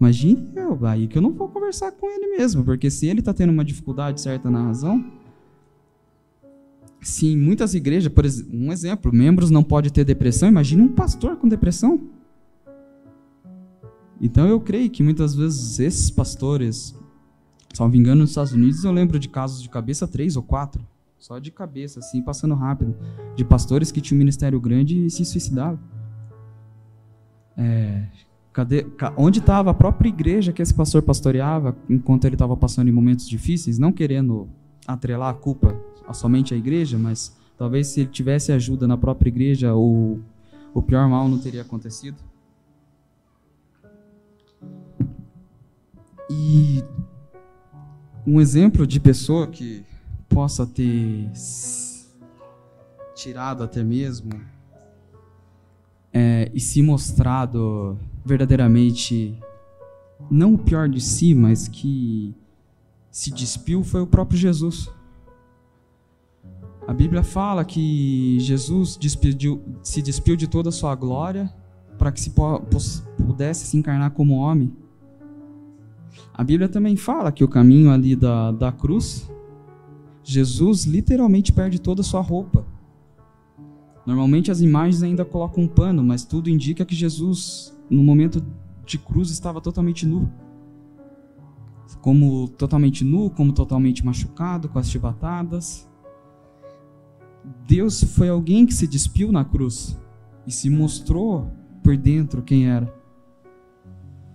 Imagine 0.00 0.52
eu, 0.54 0.78
aí 0.86 1.08
que 1.08 1.18
eu 1.18 1.22
não 1.22 1.32
vou 1.32 1.48
conversar 1.48 1.92
com 1.92 2.08
ele 2.08 2.36
mesmo, 2.36 2.64
porque 2.64 2.90
se 2.90 3.06
ele 3.06 3.20
está 3.20 3.34
tendo 3.34 3.50
uma 3.50 3.64
dificuldade 3.64 4.20
certa 4.20 4.50
na 4.50 4.62
razão, 4.62 5.04
se 7.04 7.28
em 7.28 7.36
muitas 7.36 7.74
igrejas, 7.74 8.12
por 8.12 8.24
um 8.52 8.72
exemplo, 8.72 9.12
membros 9.12 9.50
não 9.50 9.62
podem 9.62 9.90
ter 9.90 10.04
depressão, 10.04 10.48
imagine 10.48 10.82
um 10.82 10.88
pastor 10.88 11.36
com 11.36 11.46
depressão. 11.46 12.00
Então 14.20 14.48
eu 14.48 14.58
creio 14.58 14.88
que 14.90 15.02
muitas 15.02 15.34
vezes 15.34 15.78
esses 15.78 16.10
pastores, 16.10 16.98
salvo 17.74 17.94
engano, 17.96 18.22
nos 18.22 18.30
Estados 18.30 18.52
Unidos 18.52 18.84
eu 18.84 18.90
lembro 18.90 19.18
de 19.18 19.28
casos 19.28 19.62
de 19.62 19.68
cabeça 19.68 20.08
três 20.08 20.34
ou 20.34 20.42
quatro, 20.42 20.84
só 21.18 21.38
de 21.38 21.50
cabeça, 21.50 22.00
assim, 22.00 22.22
passando 22.22 22.54
rápido, 22.54 22.96
de 23.36 23.44
pastores 23.44 23.92
que 23.92 24.00
tinham 24.00 24.16
um 24.16 24.20
ministério 24.20 24.58
grande 24.58 25.04
e 25.04 25.10
se 25.10 25.24
suicidavam. 25.24 25.78
É, 27.56 28.06
Cadê, 28.54 28.86
onde 29.16 29.40
estava 29.40 29.72
a 29.72 29.74
própria 29.74 30.08
igreja 30.08 30.52
que 30.52 30.62
esse 30.62 30.72
pastor 30.72 31.02
pastoreava 31.02 31.76
enquanto 31.90 32.24
ele 32.24 32.36
estava 32.36 32.56
passando 32.56 32.88
em 32.88 32.92
momentos 32.92 33.28
difíceis, 33.28 33.80
não 33.80 33.90
querendo 33.90 34.48
atrelar 34.86 35.30
a 35.30 35.34
culpa 35.34 35.76
somente 36.12 36.54
à 36.54 36.56
igreja, 36.56 36.98
mas 36.98 37.36
talvez 37.56 37.88
se 37.88 38.00
ele 38.00 38.10
tivesse 38.10 38.52
ajuda 38.52 38.86
na 38.86 38.96
própria 38.96 39.28
igreja, 39.28 39.74
o, 39.74 40.20
o 40.72 40.82
pior 40.82 41.08
mal 41.08 41.28
não 41.28 41.38
teria 41.38 41.62
acontecido. 41.62 42.16
E 46.30 46.82
um 48.26 48.40
exemplo 48.40 48.86
de 48.86 48.98
pessoa 48.98 49.46
que 49.46 49.84
possa 50.28 50.66
ter 50.66 51.30
tirado 53.14 53.62
até 53.62 53.82
mesmo 53.82 54.30
é, 56.12 56.50
e 56.54 56.60
se 56.60 56.82
mostrado 56.82 57.98
verdadeiramente 58.24 59.38
não 60.30 60.54
o 60.54 60.58
pior 60.58 60.88
de 60.88 61.00
si, 61.00 61.34
mas 61.34 61.68
que 61.68 62.34
se 63.14 63.30
despiu 63.30 63.84
foi 63.84 64.00
o 64.00 64.08
próprio 64.08 64.36
Jesus. 64.36 64.90
A 66.84 66.92
Bíblia 66.92 67.22
fala 67.22 67.64
que 67.64 68.40
Jesus 68.40 68.96
despediu, 68.96 69.62
se 69.84 70.02
despiu 70.02 70.34
de 70.34 70.48
toda 70.48 70.70
a 70.70 70.72
sua 70.72 70.96
glória 70.96 71.48
para 71.96 72.10
que 72.10 72.20
se 72.20 72.34
pudesse 73.16 73.66
se 73.66 73.76
encarnar 73.76 74.10
como 74.10 74.34
homem. 74.34 74.76
A 76.34 76.42
Bíblia 76.42 76.68
também 76.68 76.96
fala 76.96 77.30
que 77.30 77.44
o 77.44 77.48
caminho 77.48 77.92
ali 77.92 78.16
da, 78.16 78.50
da 78.50 78.72
cruz, 78.72 79.30
Jesus 80.24 80.84
literalmente 80.84 81.52
perde 81.52 81.80
toda 81.80 82.00
a 82.00 82.04
sua 82.04 82.20
roupa. 82.20 82.66
Normalmente 84.04 84.50
as 84.50 84.60
imagens 84.60 85.04
ainda 85.04 85.24
colocam 85.24 85.62
um 85.62 85.68
pano, 85.68 86.02
mas 86.02 86.24
tudo 86.24 86.50
indica 86.50 86.84
que 86.84 86.96
Jesus 86.96 87.78
no 87.88 88.02
momento 88.02 88.44
de 88.84 88.98
cruz 88.98 89.30
estava 89.30 89.60
totalmente 89.60 90.04
nu. 90.04 90.28
Como 92.04 92.48
totalmente 92.48 93.02
nu, 93.02 93.30
como 93.30 93.50
totalmente 93.50 94.04
machucado, 94.04 94.68
com 94.68 94.78
as 94.78 94.90
chibatadas. 94.90 95.88
Deus 97.66 98.04
foi 98.04 98.28
alguém 98.28 98.66
que 98.66 98.74
se 98.74 98.86
despiu 98.86 99.32
na 99.32 99.42
cruz 99.42 99.98
e 100.46 100.52
se 100.52 100.68
mostrou 100.68 101.50
por 101.82 101.96
dentro 101.96 102.42
quem 102.42 102.68
era. 102.68 102.94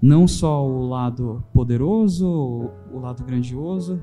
Não 0.02 0.28
só 0.28 0.68
o 0.68 0.88
lado 0.88 1.44
poderoso, 1.54 2.72
o 2.92 2.98
lado 3.00 3.24
grandioso, 3.24 4.02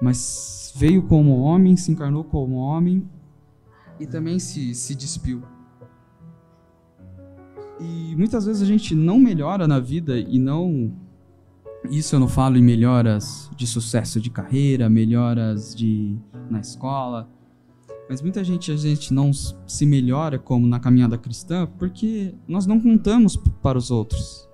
mas 0.00 0.72
veio 0.74 1.02
como 1.02 1.40
homem, 1.40 1.76
se 1.76 1.92
encarnou 1.92 2.24
como 2.24 2.56
homem 2.56 3.06
e 4.00 4.06
também 4.06 4.38
se, 4.38 4.74
se 4.74 4.94
despiu. 4.94 5.42
E 7.78 8.16
muitas 8.16 8.46
vezes 8.46 8.62
a 8.62 8.66
gente 8.66 8.94
não 8.94 9.18
melhora 9.18 9.68
na 9.68 9.78
vida 9.78 10.18
e 10.18 10.38
não. 10.38 11.01
Isso 11.90 12.14
eu 12.14 12.20
não 12.20 12.28
falo 12.28 12.56
em 12.56 12.62
melhoras 12.62 13.50
de 13.56 13.66
sucesso 13.66 14.20
de 14.20 14.30
carreira, 14.30 14.88
melhoras 14.88 15.74
de 15.74 16.16
na 16.50 16.60
escola. 16.60 17.28
Mas 18.08 18.22
muita 18.22 18.42
gente 18.44 18.70
a 18.70 18.76
gente 18.76 19.12
não 19.12 19.32
se 19.32 19.86
melhora 19.86 20.38
como 20.38 20.66
na 20.66 20.78
caminhada 20.78 21.18
cristã 21.18 21.66
porque 21.78 22.34
nós 22.46 22.66
não 22.66 22.80
contamos 22.80 23.36
para 23.36 23.78
os 23.78 23.90
outros. 23.90 24.48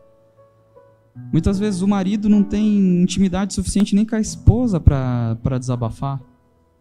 Muitas 1.32 1.58
vezes 1.58 1.82
o 1.82 1.88
marido 1.88 2.28
não 2.28 2.42
tem 2.42 3.02
intimidade 3.02 3.52
suficiente 3.54 3.94
nem 3.94 4.06
com 4.06 4.14
a 4.14 4.20
esposa 4.20 4.78
para 4.78 5.58
desabafar. 5.58 6.20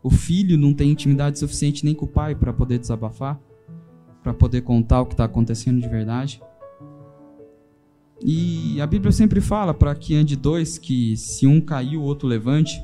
O 0.04 0.10
filho 0.10 0.58
não 0.58 0.74
tem 0.74 0.92
intimidade 0.92 1.40
suficiente 1.40 1.84
nem 1.84 1.96
com 1.96 2.06
o 2.06 2.10
pai 2.10 2.36
para 2.36 2.54
poder 2.54 2.78
desabafar 2.78 3.40
para 4.28 4.34
poder 4.34 4.62
contar 4.62 5.00
o 5.00 5.06
que 5.06 5.14
está 5.14 5.24
acontecendo 5.24 5.80
de 5.80 5.88
verdade. 5.88 6.42
E 8.20 8.82
a 8.82 8.88
Bíblia 8.88 9.12
sempre 9.12 9.40
fala 9.40 9.74
para 9.74 9.94
que 9.94 10.16
ande 10.16 10.36
dois, 10.36 10.78
que 10.78 11.16
se 11.16 11.46
um 11.46 11.62
cair, 11.62 11.98
o 11.98 12.02
outro 12.02 12.28
levante. 12.28 12.84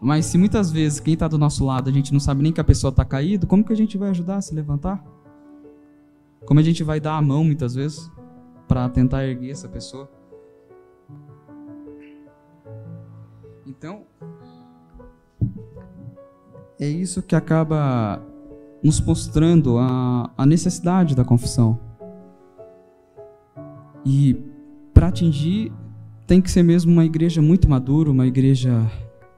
Mas 0.00 0.26
se 0.26 0.38
muitas 0.38 0.70
vezes 0.70 1.00
quem 1.00 1.14
está 1.14 1.28
do 1.28 1.38
nosso 1.38 1.64
lado 1.64 1.90
a 1.90 1.92
gente 1.92 2.12
não 2.12 2.20
sabe 2.20 2.42
nem 2.42 2.52
que 2.52 2.60
a 2.60 2.64
pessoa 2.64 2.90
está 2.90 3.04
caído, 3.04 3.46
como 3.46 3.64
que 3.64 3.72
a 3.72 3.76
gente 3.76 3.98
vai 3.98 4.10
ajudar 4.10 4.36
a 4.36 4.42
se 4.42 4.54
levantar? 4.54 5.04
Como 6.44 6.60
a 6.60 6.62
gente 6.62 6.82
vai 6.82 7.00
dar 7.00 7.16
a 7.16 7.22
mão 7.22 7.44
muitas 7.44 7.74
vezes 7.74 8.10
para 8.68 8.88
tentar 8.88 9.26
erguer 9.26 9.50
essa 9.50 9.68
pessoa? 9.68 10.08
Então, 13.66 14.04
é 16.78 16.86
isso 16.86 17.22
que 17.22 17.34
acaba 17.34 18.22
nos 18.82 19.00
mostrando 19.00 19.78
a, 19.78 20.30
a 20.36 20.46
necessidade 20.46 21.14
da 21.14 21.24
confissão. 21.24 21.85
E 24.06 24.40
para 24.94 25.08
atingir, 25.08 25.72
tem 26.28 26.40
que 26.40 26.48
ser 26.48 26.62
mesmo 26.62 26.92
uma 26.92 27.04
igreja 27.04 27.42
muito 27.42 27.68
madura, 27.68 28.08
uma 28.08 28.24
igreja 28.24 28.88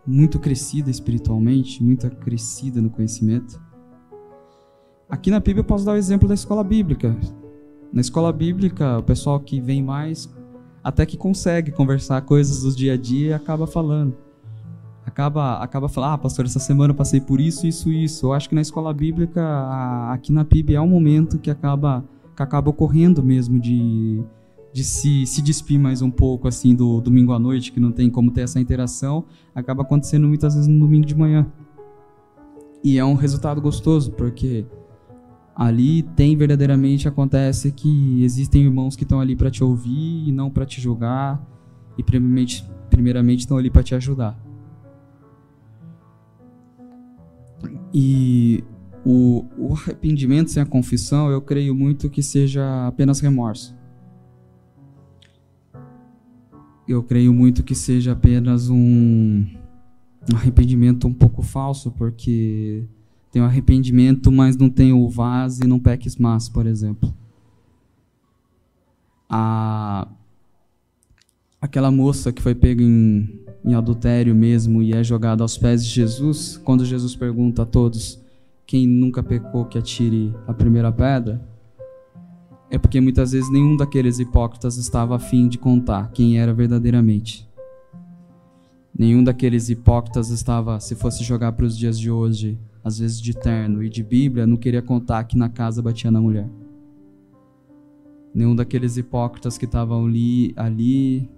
muito 0.07 0.39
crescida 0.39 0.91
espiritualmente, 0.91 1.83
muito 1.83 2.09
crescida 2.11 2.83
no 2.83 2.91
conhecimento. 2.91 3.59
Aqui 5.09 5.31
na 5.31 5.41
PIB 5.41 5.61
eu 5.61 5.65
posso 5.65 5.87
dar 5.87 5.93
o 5.93 5.97
exemplo 5.97 6.29
da 6.29 6.35
escola 6.35 6.63
bíblica. 6.63 7.17
Na 7.91 8.03
escola 8.03 8.31
bíblica, 8.31 8.99
o 8.99 9.03
pessoal 9.03 9.41
que 9.41 9.59
vem 9.59 9.83
mais 9.83 10.29
até 10.85 11.07
que 11.07 11.17
consegue 11.17 11.73
conversar 11.73 12.21
coisas 12.23 12.63
do 12.63 12.77
dia 12.77 12.93
a 12.93 12.97
dia 12.97 13.29
e 13.29 13.33
acaba 13.33 13.67
falando. 13.67 14.15
Acaba, 15.05 15.63
acaba 15.63 15.89
falando, 15.89 16.13
ah, 16.13 16.19
pastor, 16.19 16.45
essa 16.45 16.59
semana 16.59 16.93
eu 16.93 16.95
passei 16.95 17.23
por 17.23 17.41
isso, 17.41 17.67
isso, 17.67 17.91
isso. 17.91 18.27
Eu 18.27 18.35
acho 18.35 18.51
que 18.51 18.55
na 18.55 18.61
escola 18.61 18.93
bíblica, 18.93 19.43
aqui 20.13 20.31
na 20.31 20.45
PIB, 20.45 20.75
é 20.75 20.81
um 20.81 20.89
momento 20.89 21.39
que 21.39 21.51
acaba, 21.51 22.05
que 22.37 22.43
acaba 22.43 22.69
ocorrendo 22.69 23.23
mesmo 23.23 23.59
de, 23.59 24.23
de 24.79 24.85
se, 24.85 25.27
se 25.27 25.43
despir 25.43 25.77
mais 25.77 26.03
um 26.03 26.11
pouco, 26.11 26.47
assim, 26.47 26.73
do 26.73 27.01
domingo 27.01 27.33
à 27.33 27.39
noite, 27.39 27.73
que 27.73 27.81
não 27.81 27.91
tem 27.91 28.09
como 28.09 28.31
ter 28.31 28.43
essa 28.43 28.61
interação. 28.61 29.25
Acaba 29.53 29.83
acontecendo 29.83 30.29
muitas 30.29 30.55
vezes 30.55 30.69
no 30.69 30.79
domingo 30.79 31.05
de 31.05 31.17
manhã. 31.17 31.45
E 32.85 32.97
é 32.97 33.05
um 33.05 33.15
resultado 33.15 33.61
gostoso, 33.61 34.13
porque 34.13 34.65
ali 35.53 36.05
tem 36.05 36.37
verdadeiramente 36.37 37.09
acontece 37.09 37.73
que 37.73 38.23
existem 38.23 38.63
irmãos 38.63 38.95
que 38.95 39.03
estão 39.03 39.19
ali 39.19 39.35
para 39.35 39.51
te 39.51 39.65
ouvir 39.65 40.29
e 40.29 40.31
não 40.31 40.49
para 40.49 40.65
te 40.65 40.81
julgar 40.81 41.45
e 41.99 42.03
primeiramente 42.05 42.65
primeiramente 42.89 43.41
estão 43.41 43.57
ali 43.57 43.69
para 43.69 43.83
te 43.83 43.93
ajudar 43.97 44.41
e 47.93 48.63
o, 49.05 49.45
o 49.59 49.73
arrependimento 49.75 50.53
sem 50.53 50.63
a 50.63 50.67
confissão 50.67 51.29
eu 51.29 51.43
creio 51.43 51.75
muito 51.75 52.09
que 52.09 52.23
seja 52.23 52.87
apenas 52.87 53.19
remorso 53.19 53.77
eu 56.89 57.03
creio 57.03 57.33
muito 57.35 57.63
que 57.63 57.75
seja 57.75 58.13
apenas 58.13 58.71
um, 58.71 59.45
arrependimento 60.35 61.07
um 61.07 61.13
pouco 61.13 61.43
falso 61.43 61.91
porque 61.91 62.85
tem 63.31 63.43
o 63.43 63.45
arrependimento, 63.45 64.33
mas 64.33 64.57
não 64.57 64.71
tem 64.71 64.93
o 64.93 65.09
vaz 65.09 65.61
e 65.61 65.67
não 65.67 65.79
peques 65.79 66.17
mais, 66.17 66.49
por 66.49 66.67
exemplo. 66.67 67.15
A, 69.29 70.09
aquela 71.61 71.91
moça 71.91 72.33
que 72.33 72.41
foi 72.41 72.55
pega 72.55 72.83
em, 72.83 73.39
em 73.63 73.75
adultério 73.75 74.35
mesmo 74.35 74.83
e 74.83 74.95
é 74.95 75.05
jogada 75.05 75.45
aos 75.45 75.59
pés 75.59 75.85
de 75.85 75.91
Jesus, 75.91 76.57
quando 76.65 76.87
Jesus 76.87 77.15
pergunta 77.15 77.63
a 77.63 77.67
todos 77.67 78.19
quem 78.67 78.87
nunca 78.87 79.23
pecou 79.23 79.65
que 79.65 79.79
atire 79.79 80.35
a 80.47 80.53
primeira 80.53 80.93
pedra, 80.93 81.41
é 82.71 82.79
porque 82.79 83.01
muitas 83.01 83.33
vezes 83.33 83.51
nenhum 83.51 83.77
daqueles 83.77 84.19
hipócritas 84.19 84.77
estava 84.77 85.17
afim 85.17 85.49
de 85.49 85.59
contar 85.59 86.11
quem 86.11 86.39
era 86.39 86.53
verdadeiramente. 86.53 87.49
Nenhum 88.97 89.23
daqueles 89.23 89.71
hipócritas 89.71 90.29
estava, 90.31 90.79
se 90.81 90.95
fosse 90.95 91.25
jogar 91.25 91.53
para 91.53 91.65
os 91.65 91.79
dias 91.79 91.99
de 91.99 92.11
hoje, 92.11 92.59
às 92.83 92.99
vezes 92.99 93.21
de 93.21 93.33
terno 93.33 93.83
e 93.83 93.89
de 93.89 94.03
Bíblia, 94.03 94.47
não 94.47 94.57
queria 94.57 94.83
contar 94.83 95.25
que 95.25 95.37
na 95.37 95.49
casa 95.49 95.81
batia 95.81 96.11
na 96.11 96.21
mulher. 96.21 96.49
Nenhum 98.35 98.55
daqueles 98.55 98.97
hipócritas 98.97 99.57
que 99.57 99.65
estavam 99.65 100.07
ali, 100.07 100.53
ali 100.57 101.29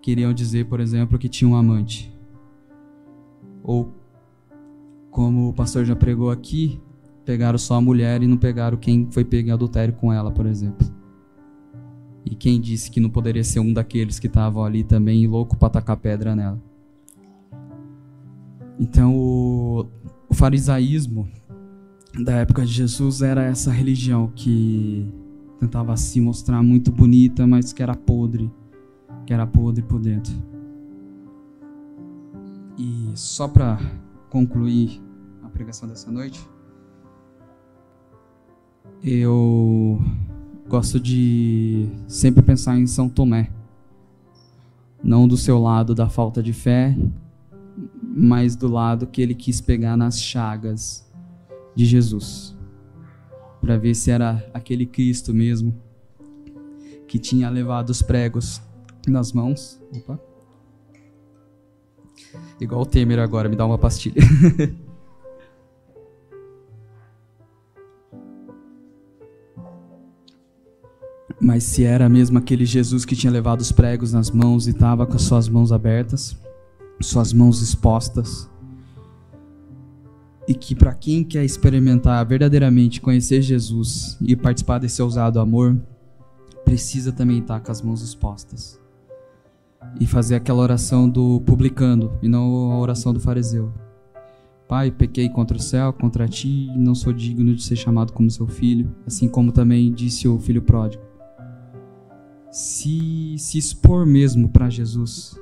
queriam 0.00 0.32
dizer, 0.32 0.66
por 0.66 0.78
exemplo, 0.78 1.18
que 1.18 1.28
tinha 1.28 1.48
um 1.50 1.56
amante. 1.56 2.12
Ou, 3.62 3.92
como 5.10 5.48
o 5.48 5.52
pastor 5.52 5.84
já 5.84 5.96
pregou 5.96 6.30
aqui, 6.30 6.80
pegaram 7.26 7.58
só 7.58 7.74
a 7.74 7.80
mulher 7.80 8.22
e 8.22 8.26
não 8.26 8.38
pegaram 8.38 8.78
quem 8.78 9.10
foi 9.10 9.24
pego 9.24 9.48
em 9.48 9.50
adultério 9.50 9.92
com 9.92 10.12
ela, 10.12 10.30
por 10.30 10.46
exemplo. 10.46 10.86
E 12.24 12.34
quem 12.34 12.60
disse 12.60 12.90
que 12.90 13.00
não 13.00 13.10
poderia 13.10 13.44
ser 13.44 13.58
um 13.60 13.72
daqueles 13.72 14.18
que 14.18 14.28
estavam 14.28 14.64
ali 14.64 14.84
também 14.84 15.26
louco 15.26 15.56
para 15.56 15.70
tacar 15.70 15.96
pedra 15.96 16.34
nela. 16.36 16.62
Então, 18.78 19.16
o, 19.16 19.86
o 20.28 20.34
farisaísmo 20.34 21.28
da 22.24 22.34
época 22.36 22.64
de 22.64 22.72
Jesus 22.72 23.22
era 23.22 23.42
essa 23.42 23.72
religião 23.72 24.30
que 24.34 25.06
tentava 25.58 25.96
se 25.96 26.20
mostrar 26.20 26.62
muito 26.62 26.92
bonita, 26.92 27.46
mas 27.46 27.72
que 27.72 27.82
era 27.82 27.94
podre, 27.94 28.50
que 29.26 29.32
era 29.32 29.46
podre 29.46 29.82
por 29.82 30.00
dentro. 30.00 30.32
E 32.78 33.10
só 33.14 33.48
para 33.48 33.78
concluir 34.30 35.00
a 35.42 35.48
pregação 35.48 35.88
dessa 35.88 36.10
noite, 36.10 36.46
eu 39.02 40.00
gosto 40.68 40.98
de 40.98 41.88
sempre 42.08 42.42
pensar 42.42 42.78
em 42.78 42.86
São 42.86 43.08
Tomé. 43.08 43.50
Não 45.02 45.28
do 45.28 45.36
seu 45.36 45.58
lado 45.58 45.94
da 45.94 46.08
falta 46.08 46.42
de 46.42 46.52
fé, 46.52 46.96
mas 48.02 48.56
do 48.56 48.68
lado 48.68 49.06
que 49.06 49.20
ele 49.20 49.34
quis 49.34 49.60
pegar 49.60 49.96
nas 49.96 50.20
chagas 50.20 51.06
de 51.74 51.84
Jesus, 51.84 52.56
para 53.60 53.76
ver 53.76 53.94
se 53.94 54.10
era 54.10 54.48
aquele 54.54 54.86
Cristo 54.86 55.34
mesmo 55.34 55.74
que 57.06 57.18
tinha 57.18 57.48
levado 57.50 57.90
os 57.90 58.02
pregos 58.02 58.60
nas 59.06 59.32
mãos. 59.32 59.80
Opa. 59.94 60.18
Igual 62.60 62.82
o 62.82 62.86
Temer 62.86 63.18
agora, 63.18 63.48
me 63.48 63.54
dá 63.54 63.66
uma 63.66 63.78
pastilha. 63.78 64.22
Mas 71.40 71.64
se 71.64 71.84
era 71.84 72.08
mesmo 72.08 72.38
aquele 72.38 72.64
Jesus 72.64 73.04
que 73.04 73.14
tinha 73.14 73.32
levado 73.32 73.60
os 73.60 73.70
pregos 73.70 74.12
nas 74.12 74.30
mãos 74.30 74.66
e 74.66 74.70
estava 74.70 75.06
com 75.06 75.14
as 75.14 75.22
suas 75.22 75.48
mãos 75.48 75.70
abertas, 75.70 76.36
suas 77.00 77.32
mãos 77.32 77.60
expostas. 77.60 78.48
E 80.48 80.54
que 80.54 80.74
para 80.74 80.94
quem 80.94 81.24
quer 81.24 81.44
experimentar 81.44 82.24
verdadeiramente 82.24 83.00
conhecer 83.00 83.42
Jesus 83.42 84.16
e 84.20 84.34
participar 84.34 84.78
desse 84.78 85.02
ousado 85.02 85.40
amor, 85.40 85.76
precisa 86.64 87.12
também 87.12 87.38
estar 87.38 87.60
com 87.60 87.70
as 87.70 87.82
mãos 87.82 88.00
expostas. 88.00 88.80
E 90.00 90.06
fazer 90.06 90.36
aquela 90.36 90.62
oração 90.62 91.08
do 91.08 91.40
publicano 91.40 92.12
e 92.22 92.28
não 92.28 92.72
a 92.72 92.78
oração 92.78 93.12
do 93.12 93.20
fariseu. 93.20 93.72
Pai, 94.66 94.90
pequei 94.90 95.28
contra 95.28 95.56
o 95.56 95.60
céu, 95.60 95.92
contra 95.92 96.26
ti, 96.26 96.70
e 96.74 96.78
não 96.78 96.94
sou 96.94 97.12
digno 97.12 97.54
de 97.54 97.62
ser 97.62 97.76
chamado 97.76 98.12
como 98.12 98.28
seu 98.28 98.48
filho, 98.48 98.92
assim 99.06 99.28
como 99.28 99.52
também 99.52 99.92
disse 99.92 100.26
o 100.26 100.40
filho 100.40 100.60
pródigo. 100.60 101.05
Se, 102.58 103.36
se 103.36 103.58
expor 103.58 104.06
mesmo 104.06 104.48
para 104.48 104.70
Jesus, 104.70 105.38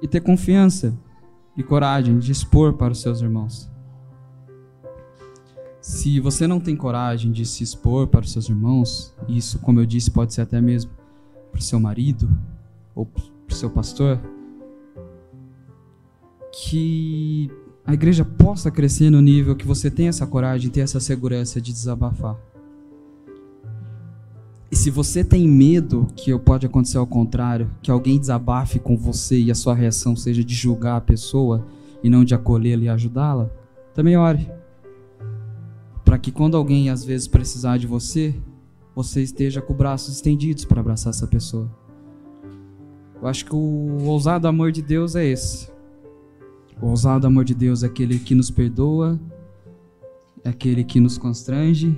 e 0.00 0.06
ter 0.06 0.20
confiança 0.20 0.96
e 1.56 1.64
coragem 1.64 2.16
de 2.20 2.30
expor 2.30 2.74
para 2.74 2.92
os 2.92 3.00
seus 3.00 3.20
irmãos. 3.20 3.68
Se 5.80 6.20
você 6.20 6.46
não 6.46 6.60
tem 6.60 6.76
coragem 6.76 7.32
de 7.32 7.44
se 7.44 7.64
expor 7.64 8.06
para 8.06 8.20
os 8.20 8.30
seus 8.30 8.48
irmãos, 8.48 9.12
isso, 9.28 9.58
como 9.58 9.80
eu 9.80 9.84
disse, 9.84 10.12
pode 10.12 10.32
ser 10.32 10.42
até 10.42 10.60
mesmo 10.60 10.92
para 11.50 11.58
o 11.58 11.62
seu 11.62 11.80
marido 11.80 12.30
ou 12.94 13.04
para 13.04 13.24
o 13.48 13.52
seu 13.52 13.68
pastor, 13.68 14.20
que 16.52 17.50
a 17.84 17.94
igreja 17.94 18.24
possa 18.24 18.70
crescer 18.70 19.10
no 19.10 19.20
nível 19.20 19.56
que 19.56 19.66
você 19.66 19.90
tenha 19.90 20.10
essa 20.10 20.24
coragem, 20.24 20.70
ter 20.70 20.82
essa 20.82 21.00
segurança 21.00 21.60
de 21.60 21.72
desabafar. 21.72 22.38
Se 24.80 24.88
você 24.88 25.22
tem 25.22 25.46
medo 25.46 26.08
que 26.16 26.36
pode 26.38 26.64
acontecer 26.64 26.96
ao 26.96 27.06
contrário, 27.06 27.70
que 27.82 27.90
alguém 27.90 28.18
desabafe 28.18 28.78
com 28.78 28.96
você 28.96 29.38
e 29.38 29.50
a 29.50 29.54
sua 29.54 29.74
reação 29.74 30.16
seja 30.16 30.42
de 30.42 30.54
julgar 30.54 30.96
a 30.96 31.00
pessoa 31.02 31.66
e 32.02 32.08
não 32.08 32.24
de 32.24 32.34
acolhê-la 32.34 32.84
e 32.84 32.88
ajudá-la, 32.88 33.50
também 33.92 34.16
ore. 34.16 34.50
Para 36.02 36.18
que 36.18 36.32
quando 36.32 36.56
alguém 36.56 36.88
às 36.88 37.04
vezes 37.04 37.28
precisar 37.28 37.76
de 37.76 37.86
você, 37.86 38.34
você 38.96 39.20
esteja 39.22 39.60
com 39.60 39.74
braços 39.74 40.14
estendidos 40.14 40.64
para 40.64 40.80
abraçar 40.80 41.10
essa 41.10 41.26
pessoa. 41.26 41.70
Eu 43.20 43.28
acho 43.28 43.44
que 43.44 43.54
o 43.54 44.04
ousado 44.06 44.48
amor 44.48 44.72
de 44.72 44.80
Deus 44.80 45.14
é 45.14 45.26
esse. 45.26 45.70
O 46.80 46.86
ousado 46.86 47.26
amor 47.26 47.44
de 47.44 47.54
Deus 47.54 47.82
é 47.82 47.86
aquele 47.86 48.18
que 48.18 48.34
nos 48.34 48.50
perdoa, 48.50 49.20
é 50.42 50.48
aquele 50.48 50.84
que 50.84 50.98
nos 51.00 51.18
constrange, 51.18 51.94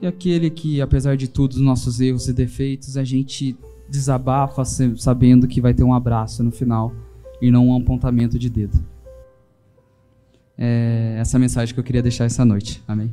e 0.00 0.06
aquele 0.06 0.50
que, 0.50 0.80
apesar 0.80 1.16
de 1.16 1.28
todos 1.28 1.56
os 1.56 1.62
nossos 1.62 2.00
erros 2.00 2.28
e 2.28 2.32
defeitos, 2.32 2.96
a 2.96 3.04
gente 3.04 3.56
desabafa 3.88 4.64
sabendo 4.64 5.46
que 5.46 5.60
vai 5.60 5.74
ter 5.74 5.84
um 5.84 5.94
abraço 5.94 6.42
no 6.42 6.50
final 6.50 6.92
e 7.40 7.50
não 7.50 7.68
um 7.68 7.76
apontamento 7.76 8.38
de 8.38 8.48
dedo. 8.48 8.84
É 10.56 11.16
essa 11.18 11.38
mensagem 11.38 11.74
que 11.74 11.80
eu 11.80 11.84
queria 11.84 12.02
deixar 12.02 12.24
essa 12.24 12.44
noite. 12.44 12.82
Amém. 12.86 13.12